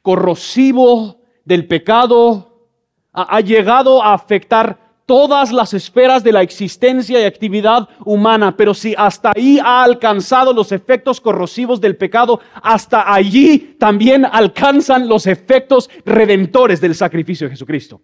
[0.01, 2.67] corrosivo del pecado
[3.11, 8.95] ha, llegado a afectar todas las esferas de la existencia y actividad humana, pero si
[8.97, 15.89] hasta ahí ha alcanzado los efectos corrosivos del pecado, hasta allí también alcanzan los efectos
[16.05, 18.01] redentores del sacrificio de Jesucristo.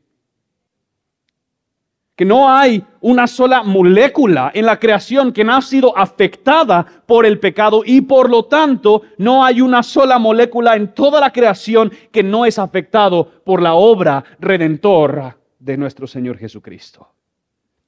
[2.20, 7.26] Que no hay una sola molécula en la creación que no ha sido afectada por
[7.26, 11.94] el pecado y por lo tanto no hay una sola molécula en toda la creación
[12.12, 17.08] que no es afectado por la obra redentora de nuestro Señor Jesucristo.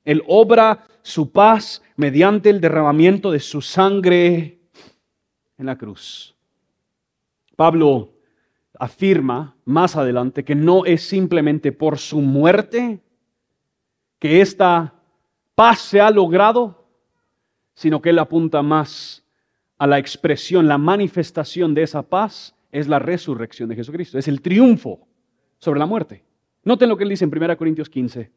[0.06, 4.62] Él obra su paz mediante el derramamiento de su sangre
[5.58, 6.34] en la cruz.
[7.58, 8.14] Pablo
[8.80, 13.02] afirma más adelante que no es simplemente por su muerte
[14.22, 14.94] que esta
[15.56, 16.86] paz se ha logrado,
[17.74, 19.26] sino que él apunta más
[19.80, 24.40] a la expresión, la manifestación de esa paz es la resurrección de Jesucristo, es el
[24.44, 25.08] triunfo
[25.58, 26.24] sobre la muerte.
[26.64, 28.32] Noten lo que él dice en 1 Corintios 15.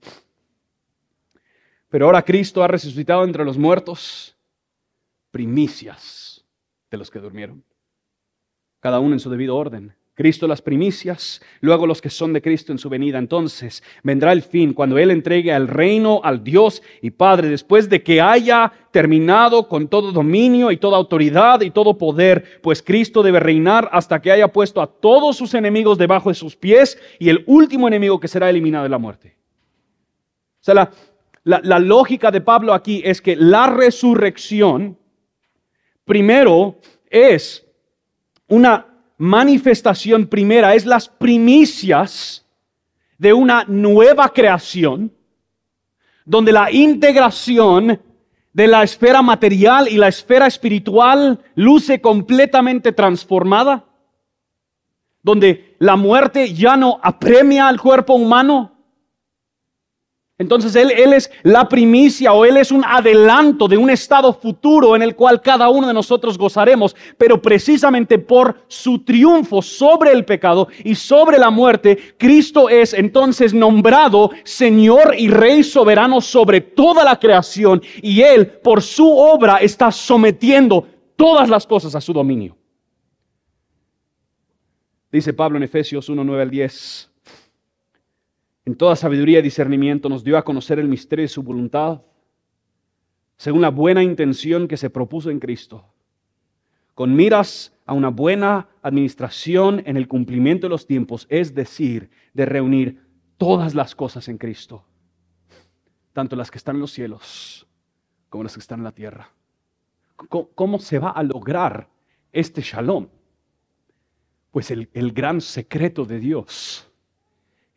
[1.91, 4.35] Pero ahora Cristo ha resucitado entre los muertos,
[5.31, 6.47] primicias
[6.91, 7.63] de los que durmieron.
[8.81, 9.95] Cada uno en su debido orden.
[10.15, 13.19] Cristo las primicias, luego los que son de Cristo en su venida.
[13.19, 18.03] Entonces vendrá el fin cuando Él entregue al reino al Dios y Padre, después de
[18.05, 23.41] que haya terminado con todo dominio y toda autoridad y todo poder, pues Cristo debe
[23.41, 27.43] reinar hasta que haya puesto a todos sus enemigos debajo de sus pies y el
[27.47, 29.37] último enemigo que será eliminado es la muerte.
[30.61, 30.91] O sea, la,
[31.43, 34.97] la, la lógica de Pablo aquí es que la resurrección
[36.05, 36.79] primero
[37.11, 37.67] es
[38.47, 42.45] una manifestación primera, es las primicias
[43.19, 45.13] de una nueva creación,
[46.25, 48.01] donde la integración
[48.53, 53.85] de la esfera material y la esfera espiritual luce completamente transformada,
[55.23, 58.74] donde la muerte ya no apremia al cuerpo humano,
[60.37, 65.03] entonces él, es la primicia o Él es un adelanto de un estado futuro en
[65.03, 70.67] el cual cada uno de nosotros gozaremos, pero precisamente por su triunfo sobre el pecado
[70.83, 77.17] y sobre la muerte, Cristo es entonces nombrado Señor y Rey soberano sobre toda la
[77.21, 82.57] creación y Él por su obra está sometiendo todas las cosas a su dominio.
[85.13, 87.14] Dice Pablo en Efesios 1, 9 al 10
[88.65, 92.03] en toda sabiduría y discernimiento nos dio a conocer el misterio de su voluntad,
[93.37, 95.85] según la buena intención que se propuso en Cristo,
[96.95, 102.47] con miras a una buena administración en el cumplimiento de los tiempos, es decir, de
[102.47, 103.03] reunir
[103.37, 104.85] todas las cosas en Cristo,
[106.13, 107.67] tanto las que están en los cielos
[108.31, 109.31] como las que están en la tierra.
[110.17, 111.89] ¿Cómo, se va a lograr
[112.33, 113.09] este shalom?
[114.51, 116.91] Pues el, el gran secreto de Dios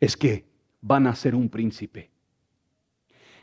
[0.00, 0.47] es que
[0.80, 2.10] van a ser un príncipe.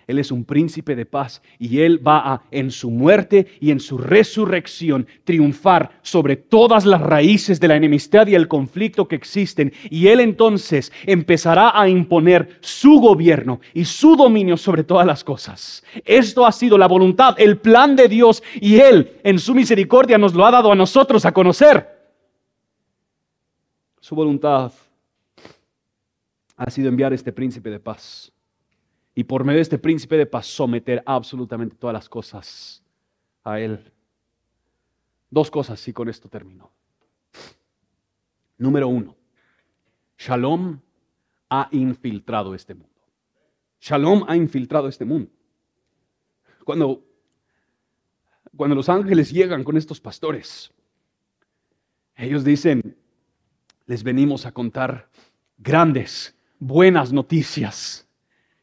[0.07, 3.79] Él es un príncipe de paz y Él va a, en su muerte y en
[3.79, 9.73] su resurrección, triunfar sobre todas las raíces de la enemistad y el conflicto que existen.
[9.89, 15.83] Y Él entonces empezará a imponer su gobierno y su dominio sobre todas las cosas.
[16.03, 20.35] Esto ha sido la voluntad, el plan de Dios y Él en su misericordia nos
[20.35, 21.95] lo ha dado a nosotros a conocer.
[23.99, 24.71] Su voluntad
[26.55, 28.31] ha sido enviar este príncipe de paz.
[29.13, 32.83] Y por medio de este príncipe de paz someter absolutamente todas las cosas
[33.43, 33.91] a él.
[35.29, 36.71] Dos cosas y con esto termino.
[38.57, 39.15] Número uno,
[40.17, 40.79] Shalom
[41.49, 42.89] ha infiltrado este mundo.
[43.79, 45.31] Shalom ha infiltrado este mundo.
[46.63, 47.03] Cuando,
[48.55, 50.71] cuando los ángeles llegan con estos pastores,
[52.15, 52.97] ellos dicen,
[53.85, 55.09] les venimos a contar
[55.57, 58.07] grandes buenas noticias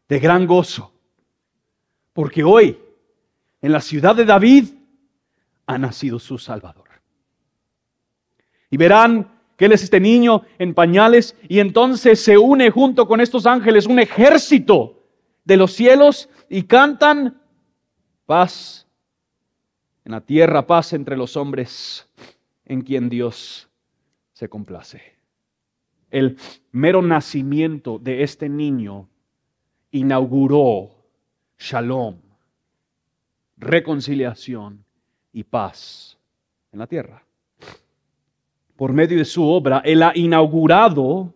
[0.09, 0.93] de gran gozo.
[2.13, 2.79] Porque hoy
[3.63, 4.67] en la ciudad de David,
[5.67, 6.89] ha nacido su Salvador.
[8.69, 13.21] Y verán que Él es este niño en pañales y entonces se une junto con
[13.21, 15.01] estos ángeles un ejército
[15.45, 17.41] de los cielos y cantan
[18.27, 18.89] paz
[20.05, 22.09] en la tierra, paz entre los hombres
[22.65, 23.69] en quien Dios
[24.33, 25.12] se complace.
[26.13, 26.37] El
[26.73, 29.09] mero nacimiento de este niño
[29.91, 30.91] inauguró
[31.59, 32.17] shalom,
[33.57, 34.85] reconciliación
[35.33, 36.19] y paz
[36.71, 37.25] en la tierra.
[38.77, 41.33] Por medio de su obra, Él ha inaugurado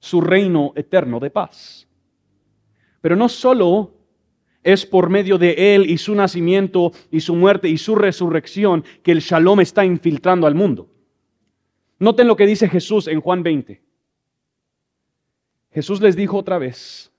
[0.00, 1.86] su reino eterno de paz.
[3.00, 3.92] Pero no solo
[4.64, 9.12] es por medio de Él y su nacimiento y su muerte y su resurrección que
[9.12, 10.88] el shalom está infiltrando al mundo.
[12.00, 13.91] Noten lo que dice Jesús en Juan 20.
[15.72, 17.10] Jesús les dijo otra vez,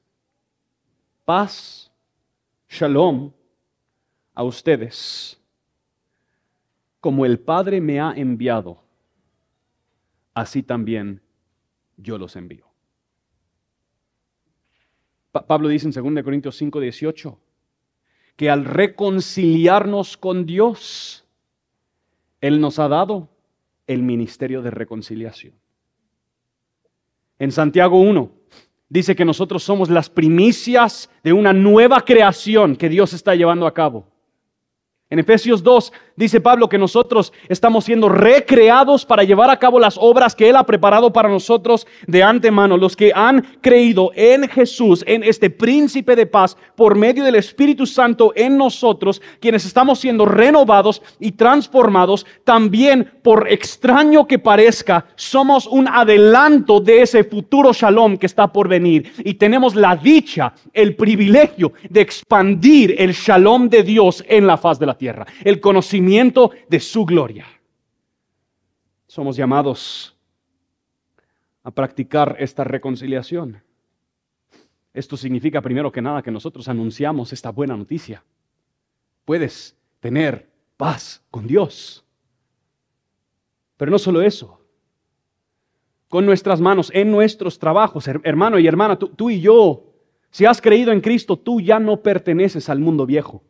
[1.25, 1.91] paz,
[2.69, 3.31] shalom
[4.35, 5.39] a ustedes,
[6.99, 8.81] como el Padre me ha enviado,
[10.33, 11.21] así también
[11.97, 12.65] yo los envío.
[15.31, 17.39] Pablo dice en 2 Corintios 5, 18,
[18.35, 21.25] que al reconciliarnos con Dios,
[22.39, 23.29] Él nos ha dado
[23.87, 25.62] el ministerio de reconciliación.
[27.39, 28.31] En Santiago 1
[28.89, 33.73] dice que nosotros somos las primicias de una nueva creación que Dios está llevando a
[33.73, 34.05] cabo.
[35.09, 39.97] En Efesios 2 dice Pablo que nosotros estamos siendo recreados para llevar a cabo las
[39.99, 42.77] obras que Él ha preparado para nosotros de antemano.
[42.77, 47.85] Los que han creído en Jesús, en este príncipe de paz, por medio del Espíritu
[47.85, 55.67] Santo en nosotros, quienes estamos siendo renovados y transformados, también por extraño que parezca, somos
[55.67, 59.11] un adelanto de ese futuro shalom que está por venir.
[59.23, 64.79] Y tenemos la dicha, el privilegio de expandir el shalom de Dios en la faz
[64.79, 66.02] de la tierra el conocimiento
[66.69, 67.45] de su gloria.
[69.07, 70.15] Somos llamados
[71.63, 73.61] a practicar esta reconciliación.
[74.93, 78.23] Esto significa primero que nada que nosotros anunciamos esta buena noticia.
[79.25, 82.03] Puedes tener paz con Dios.
[83.77, 84.59] Pero no solo eso.
[86.09, 89.85] Con nuestras manos, en nuestros trabajos, hermano y hermana, tú, tú y yo,
[90.29, 93.43] si has creído en Cristo, tú ya no perteneces al mundo viejo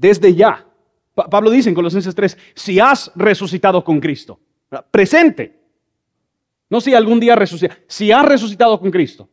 [0.00, 0.66] desde ya.
[1.14, 4.40] Pablo dice en Colosenses 3, si has resucitado con Cristo,
[4.90, 5.60] presente,
[6.68, 9.28] no si algún día resucita, si has resucitado con Cristo,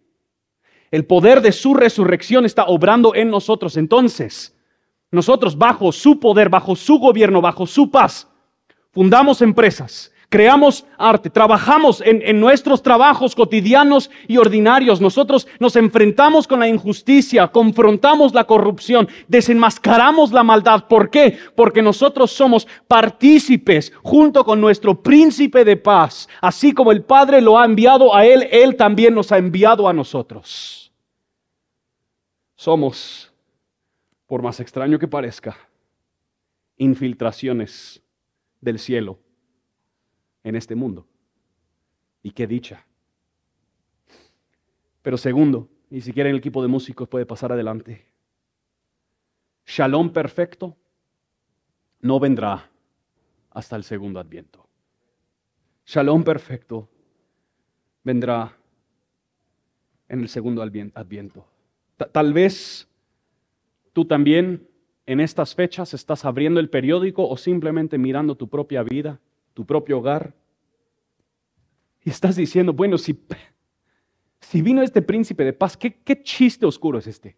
[0.90, 3.78] el poder de su resurrección está obrando en nosotros.
[3.78, 4.58] Entonces,
[5.12, 8.28] nosotros bajo su poder, bajo su gobierno, bajo su paz,
[8.92, 15.00] fundamos empresas, creamos arte, trabajamos en, nuestros trabajos cotidianos y ordinarios.
[15.00, 20.86] Nosotros nos enfrentamos con la injusticia, confrontamos la corrupción, desenmascaramos la maldad.
[20.88, 21.38] ¿Por qué?
[21.56, 26.28] Porque nosotros somos partícipes junto con nuestro príncipe de paz.
[26.42, 29.94] Así como el Padre lo ha enviado a Él, Él también nos ha enviado a
[29.94, 30.92] nosotros.
[32.56, 33.32] Somos,
[34.26, 35.56] por más extraño que parezca,
[36.78, 38.02] infiltraciones
[38.60, 39.20] del cielo
[40.48, 41.06] en este mundo.
[42.24, 42.86] Y qué dicha.
[45.02, 48.06] Pero segundo, y si quieren el equipo de músicos puede pasar adelante.
[49.66, 50.78] Shalom perfecto
[52.02, 52.70] no vendrá
[53.52, 54.68] hasta el segundo adviento.
[55.86, 56.90] Shalom perfecto
[58.04, 58.58] vendrá
[60.08, 61.46] en el segundo adviento.
[62.12, 62.88] Tal vez
[63.92, 64.68] tú también
[65.06, 69.20] en estas fechas estás abriendo el periódico o simplemente mirando tu propia vida
[69.58, 70.36] tu propio hogar.
[72.04, 73.20] Y estás diciendo, bueno, si,
[74.40, 77.36] si vino este príncipe de paz, ¿qué, ¿qué chiste oscuro es este?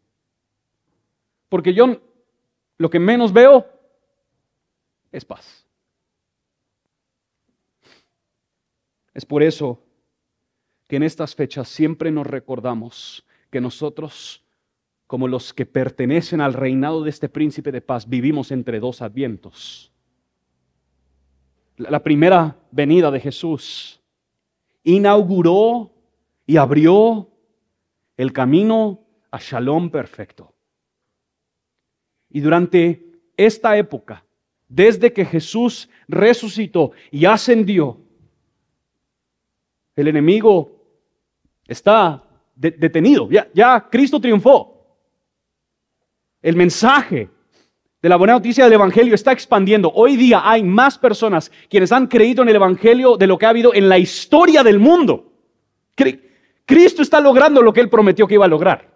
[1.47, 2.01] Porque yo
[2.77, 3.65] lo que menos veo
[5.13, 5.65] es paz.
[9.13, 9.81] Es por eso
[10.89, 14.43] que en estas fechas siempre nos recordamos que nosotros,
[15.07, 19.88] como los que pertenecen al reinado de este príncipe de paz, vivimos entre dos advientos
[21.79, 24.01] la primera venida de Jesús,
[24.83, 25.91] inauguró
[26.45, 27.29] y abrió
[28.17, 28.99] el camino
[29.31, 30.53] a Shalom perfecto.
[32.29, 34.25] Y durante esta época,
[34.67, 37.97] desde que Jesús resucitó y ascendió,
[39.95, 40.83] el enemigo
[41.65, 42.23] está
[42.55, 43.29] detenido.
[43.29, 44.97] Ya, ya Cristo triunfó.
[46.41, 47.29] El mensaje
[48.01, 49.91] de la buena noticia del Evangelio está expandiendo.
[49.93, 53.49] Hoy día hay más personas quienes han creído en el Evangelio de lo que ha
[53.49, 55.33] habido en la historia del mundo.
[56.65, 58.87] Cristo está logrando lo que él prometió que iba a lograr.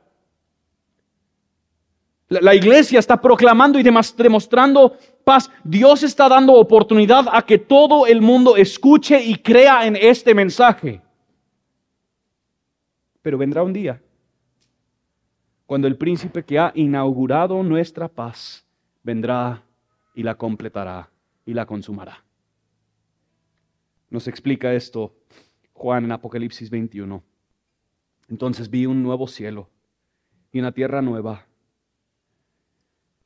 [2.30, 5.52] La, iglesia está proclamando y demostrando paz.
[5.64, 11.02] Dios está dando oportunidad a que todo el mundo escuche y crea en este mensaje.
[13.22, 14.02] Pero vendrá un día
[15.66, 18.63] cuando el príncipe que ha inaugurado nuestra paz
[19.04, 19.64] vendrá
[20.16, 21.10] y la completará
[21.46, 22.24] y la consumará.
[24.10, 25.16] Nos explica esto
[25.74, 27.24] Juan en Apocalipsis 21.
[28.30, 29.70] Entonces vi un nuevo cielo
[30.52, 31.46] y una tierra nueva.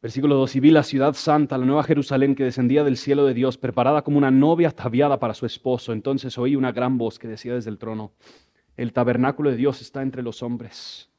[0.02, 0.56] Versículo 2.
[0.56, 4.02] Y vi la ciudad santa, la nueva Jerusalén que descendía del cielo de Dios, preparada
[4.02, 5.92] como una novia ataviada para su esposo.
[5.92, 8.14] Entonces oí una gran voz que decía desde el trono,
[8.78, 11.10] el tabernáculo de Dios está entre los hombres.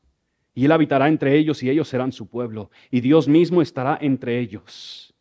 [0.59, 2.73] Y Él habitará entre ellos y ellos serán su pueblo.
[2.91, 5.15] Y Dios mismo estará entre ellos.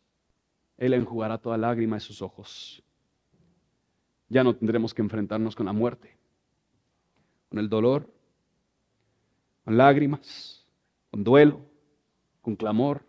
[0.76, 2.82] Él enjugará toda lágrima de sus ojos.
[4.28, 6.18] Ya no tendremos que enfrentarnos con la muerte,
[7.50, 8.12] con el dolor,
[9.64, 10.66] con lágrimas,
[11.12, 11.60] con duelo,
[12.42, 13.06] con clamor,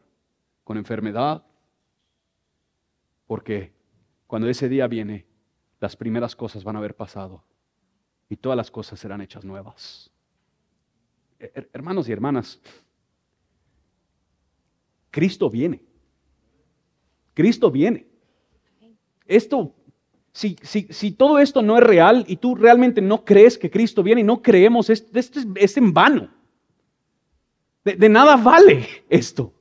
[0.64, 1.44] con enfermedad.
[3.26, 3.74] Porque
[4.28, 5.26] cuando ese día viene,
[5.80, 7.44] las primeras cosas van a haber pasado
[8.30, 10.12] y todas las cosas serán hechas nuevas.
[11.40, 12.60] Hermanos y hermanas,
[15.10, 15.82] Cristo viene.
[17.34, 18.06] Cristo viene.
[19.26, 19.74] Esto,
[20.32, 24.04] si, si, si, todo esto no es real y tú realmente no crees que Cristo
[24.04, 25.18] viene y no creemos, esto,
[25.56, 26.30] es, en vano.
[27.84, 29.54] de nada vale esto.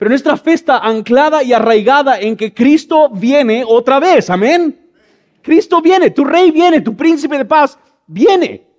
[0.00, 4.30] Pero nuestra fe anclada y arraigada en que Cristo viene otra vez.
[4.30, 4.88] Amén.
[5.42, 8.69] Cristo viene, tu rey viene, tu príncipe de paz viene.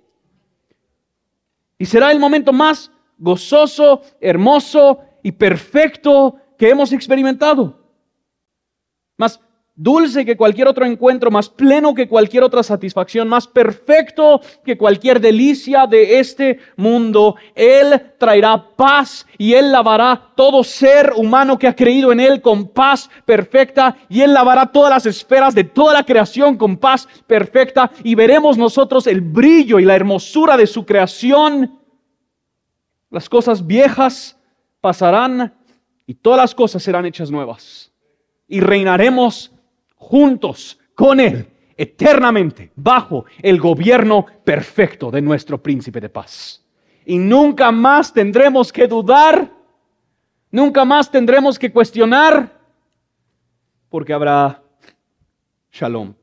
[1.82, 7.76] Y será el momento más gozoso, hermoso y perfecto que hemos experimentado.
[9.18, 9.40] Más
[9.82, 15.20] dulce que cualquier otro encuentro, más pleno que cualquier otra satisfacción, más perfecto que cualquier
[15.20, 17.34] delicia de este mundo.
[17.54, 22.68] Él traerá paz y Él lavará todo ser humano que ha creído en Él con
[22.68, 27.90] paz perfecta y Él lavará todas las esferas de toda la creación con paz perfecta
[28.04, 31.80] y veremos nosotros el brillo y la hermosura de su creación.
[33.10, 34.38] Las cosas viejas
[34.80, 35.54] pasarán
[36.06, 37.92] y todas las cosas serán hechas nuevas
[38.48, 39.51] y reinaremos
[40.02, 46.64] juntos con Él eternamente bajo el gobierno perfecto de nuestro príncipe de paz.
[47.04, 49.50] Y nunca más tendremos que dudar,
[50.50, 52.60] nunca más tendremos que cuestionar,
[53.88, 54.62] porque habrá
[55.72, 56.14] shalom,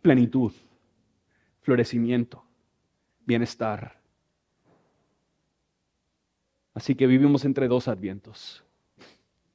[0.00, 0.52] plenitud,
[1.60, 2.42] florecimiento,
[3.24, 3.98] bienestar.
[6.72, 8.62] Así que vivimos entre dos advientos.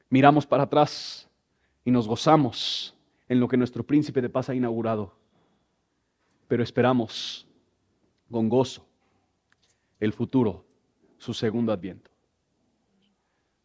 [0.09, 1.27] Miramos para atrás
[1.83, 2.94] y nos gozamos
[3.27, 5.13] en lo que nuestro príncipe de paz ha inaugurado.
[6.47, 7.47] Pero esperamos
[8.29, 8.85] con gozo
[9.99, 10.65] el futuro,
[11.17, 12.11] su segundo adviento.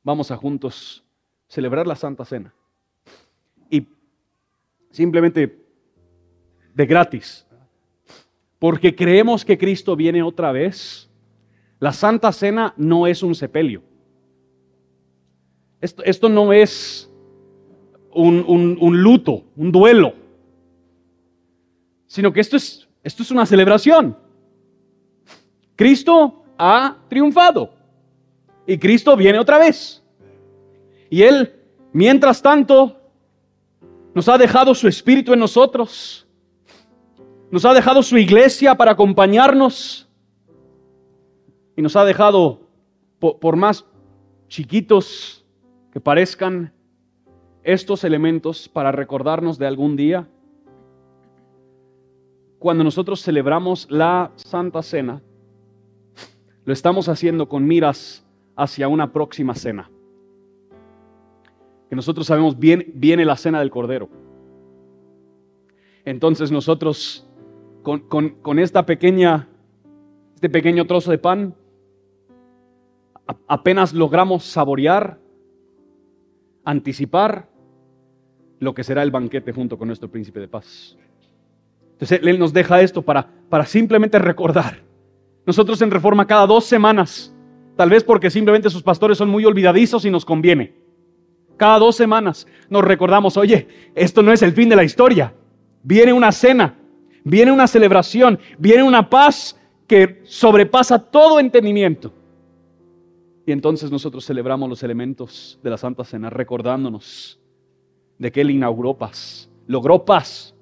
[0.03, 1.05] Vamos a juntos
[1.49, 2.55] celebrar la Santa Cena.
[3.69, 3.87] Y
[4.91, 5.63] simplemente
[6.75, 7.47] de gratis,
[8.59, 11.11] porque creemos que Cristo viene otra vez,
[11.79, 13.83] la Santa Cena no es un sepelio.
[15.81, 17.10] Esto, esto no es
[18.13, 20.15] un, luto, un duelo,
[22.07, 24.17] sino que esto es, esto es una celebración.
[25.77, 27.73] Cristo ha triunfado
[28.67, 30.03] y Cristo viene otra vez.
[31.09, 31.55] Y Él,
[31.93, 33.01] mientras tanto,
[34.15, 36.27] nos ha dejado su espíritu en nosotros,
[37.51, 40.09] nos ha dejado su iglesia para acompañarnos
[41.77, 42.61] y nos ha dejado,
[43.19, 43.85] por más
[44.49, 45.45] chiquitos
[45.93, 46.73] que parezcan,
[47.63, 50.29] estos elementos para recordarnos de algún día.
[52.59, 55.23] Cuando nosotros celebramos la Santa Cena,
[56.65, 59.91] lo estamos haciendo con miras hacia una próxima cena.
[61.89, 64.09] Que nosotros sabemos bien viene la cena del Cordero.
[66.05, 67.27] Entonces nosotros
[67.83, 69.49] con, con esta pequeña,
[70.35, 71.55] este pequeño trozo de pan,
[73.47, 75.19] apenas logramos saborear,
[76.65, 77.50] anticipar
[78.61, 80.97] lo que será el banquete junto con nuestro príncipe de paz.
[81.93, 84.83] Entonces Él nos deja esto para, para simplemente recordar.
[85.45, 87.35] Nosotros en reforma cada dos semanas,
[87.77, 90.75] tal vez porque simplemente sus pastores son muy olvidadizos y nos conviene.
[91.57, 95.35] Cada dos semanas nos recordamos, oye, esto no es el fin de la historia.
[95.83, 96.79] Viene una cena,
[97.25, 102.13] viene una celebración, viene una paz que sobrepasa todo entendimiento.
[103.47, 107.40] Y entonces nosotros celebramos los elementos de la Santa Cena recordándonos
[108.21, 110.55] de que Él inauguró paz, logró paz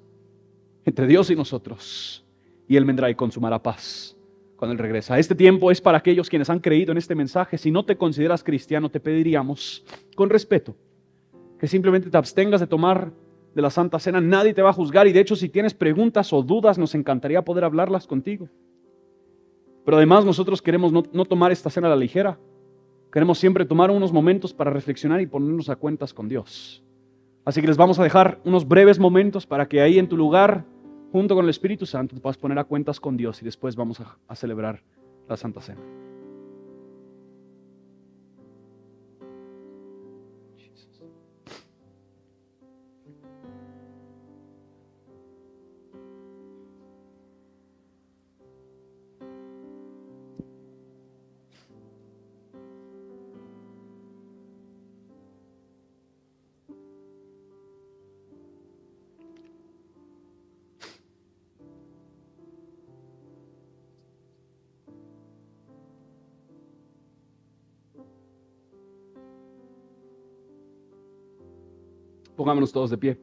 [0.85, 2.25] entre Dios y nosotros.
[2.67, 4.15] Y Él vendrá y consumará paz
[4.55, 5.19] cuando Él regresa.
[5.19, 7.57] Este tiempo es para aquellos quienes han creído en este mensaje.
[7.57, 9.83] Si no te consideras cristiano, te pediríamos,
[10.15, 10.73] con respeto,
[11.59, 13.11] que simplemente te abstengas de tomar
[13.53, 14.21] de la Santa Cena.
[14.21, 17.43] Nadie te va a juzgar y de hecho si tienes preguntas o dudas, nos encantaría
[17.43, 18.47] poder hablarlas contigo.
[19.83, 22.39] Pero además nosotros queremos no, no tomar esta cena a la ligera.
[23.11, 26.83] Queremos siempre tomar unos momentos para reflexionar y ponernos a cuentas con Dios.
[27.49, 30.65] Así que les vamos a dejar unos breves momentos para que ahí en tu lugar
[31.11, 33.99] junto con el Espíritu Santo, te puedas poner a cuentas con Dios y después vamos
[33.99, 34.83] a, a celebrar
[35.27, 35.81] la Santa Cena.
[72.49, 73.15] Pongámonos todos de pie.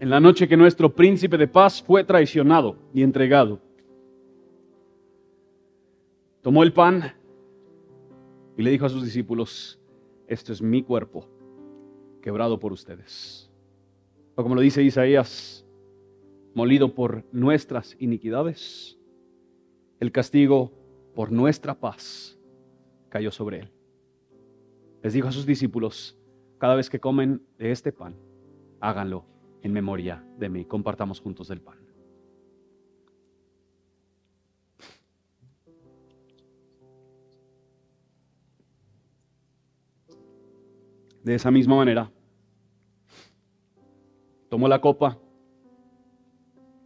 [0.00, 3.60] En la noche que nuestro príncipe de paz fue traicionado y entregado,
[6.40, 7.12] tomó el pan
[8.56, 9.78] y le dijo a sus discípulos,
[10.26, 11.28] esto es mi cuerpo,
[12.22, 13.52] quebrado por ustedes.
[14.36, 15.66] O como lo dice Isaías,
[16.54, 18.96] molido por nuestras iniquidades
[20.00, 20.72] el castigo
[21.14, 22.38] por nuestra paz
[23.08, 23.72] cayó sobre él.
[25.02, 26.18] Les dijo a sus discípulos,
[26.58, 28.14] cada vez que comen de este pan,
[28.80, 29.24] háganlo
[29.62, 30.64] en memoria de mí.
[30.64, 31.78] Compartamos juntos el pan.
[41.22, 42.08] De esa misma manera,
[44.48, 45.18] tomó la copa,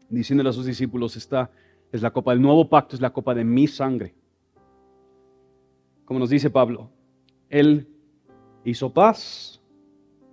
[0.09, 1.51] diciéndole a sus discípulos, está
[1.93, 4.15] es la copa del nuevo pacto, es la copa de mi sangre.
[6.05, 6.91] Como nos dice Pablo,
[7.49, 7.89] Él
[8.65, 9.61] hizo paz,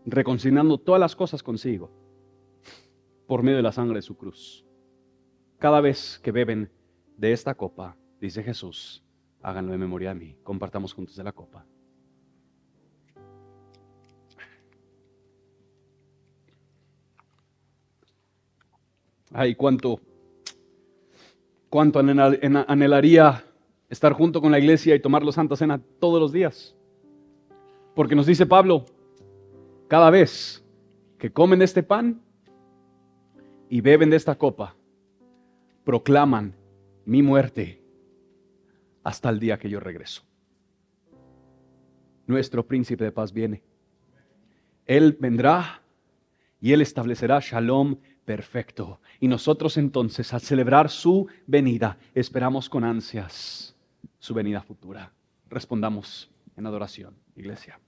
[0.06, 1.92] reconciliando todas las cosas consigo
[3.28, 4.66] por medio de la sangre de su cruz.
[5.60, 6.72] Cada vez que beben
[7.18, 9.04] de esta copa, dice Jesús,
[9.42, 10.38] háganlo en memoria de mí.
[10.44, 11.66] Compartamos juntos de la copa.
[19.32, 20.00] Ay, cuánto
[21.70, 23.44] cuánto anhelaría
[23.90, 26.76] estar junto con la iglesia y tomar la Santa Cena todos los días.
[27.96, 28.86] Porque nos dice Pablo,
[29.88, 30.64] cada vez
[31.18, 32.22] que comen de este pan
[33.70, 34.76] y beben de esta copa,
[35.84, 36.54] proclaman
[37.06, 37.82] mi muerte
[39.04, 40.24] hasta el día que yo regreso.
[42.26, 43.64] Nuestro príncipe de paz viene.
[44.86, 45.82] Él vendrá
[46.60, 47.96] y él establecerá shalom
[48.28, 49.00] perfecto.
[49.22, 53.74] Y nosotros entonces, al celebrar su venida, esperamos con ansias
[54.20, 55.14] su venida futura.
[55.50, 57.80] Respondamos en adoración, iglesia.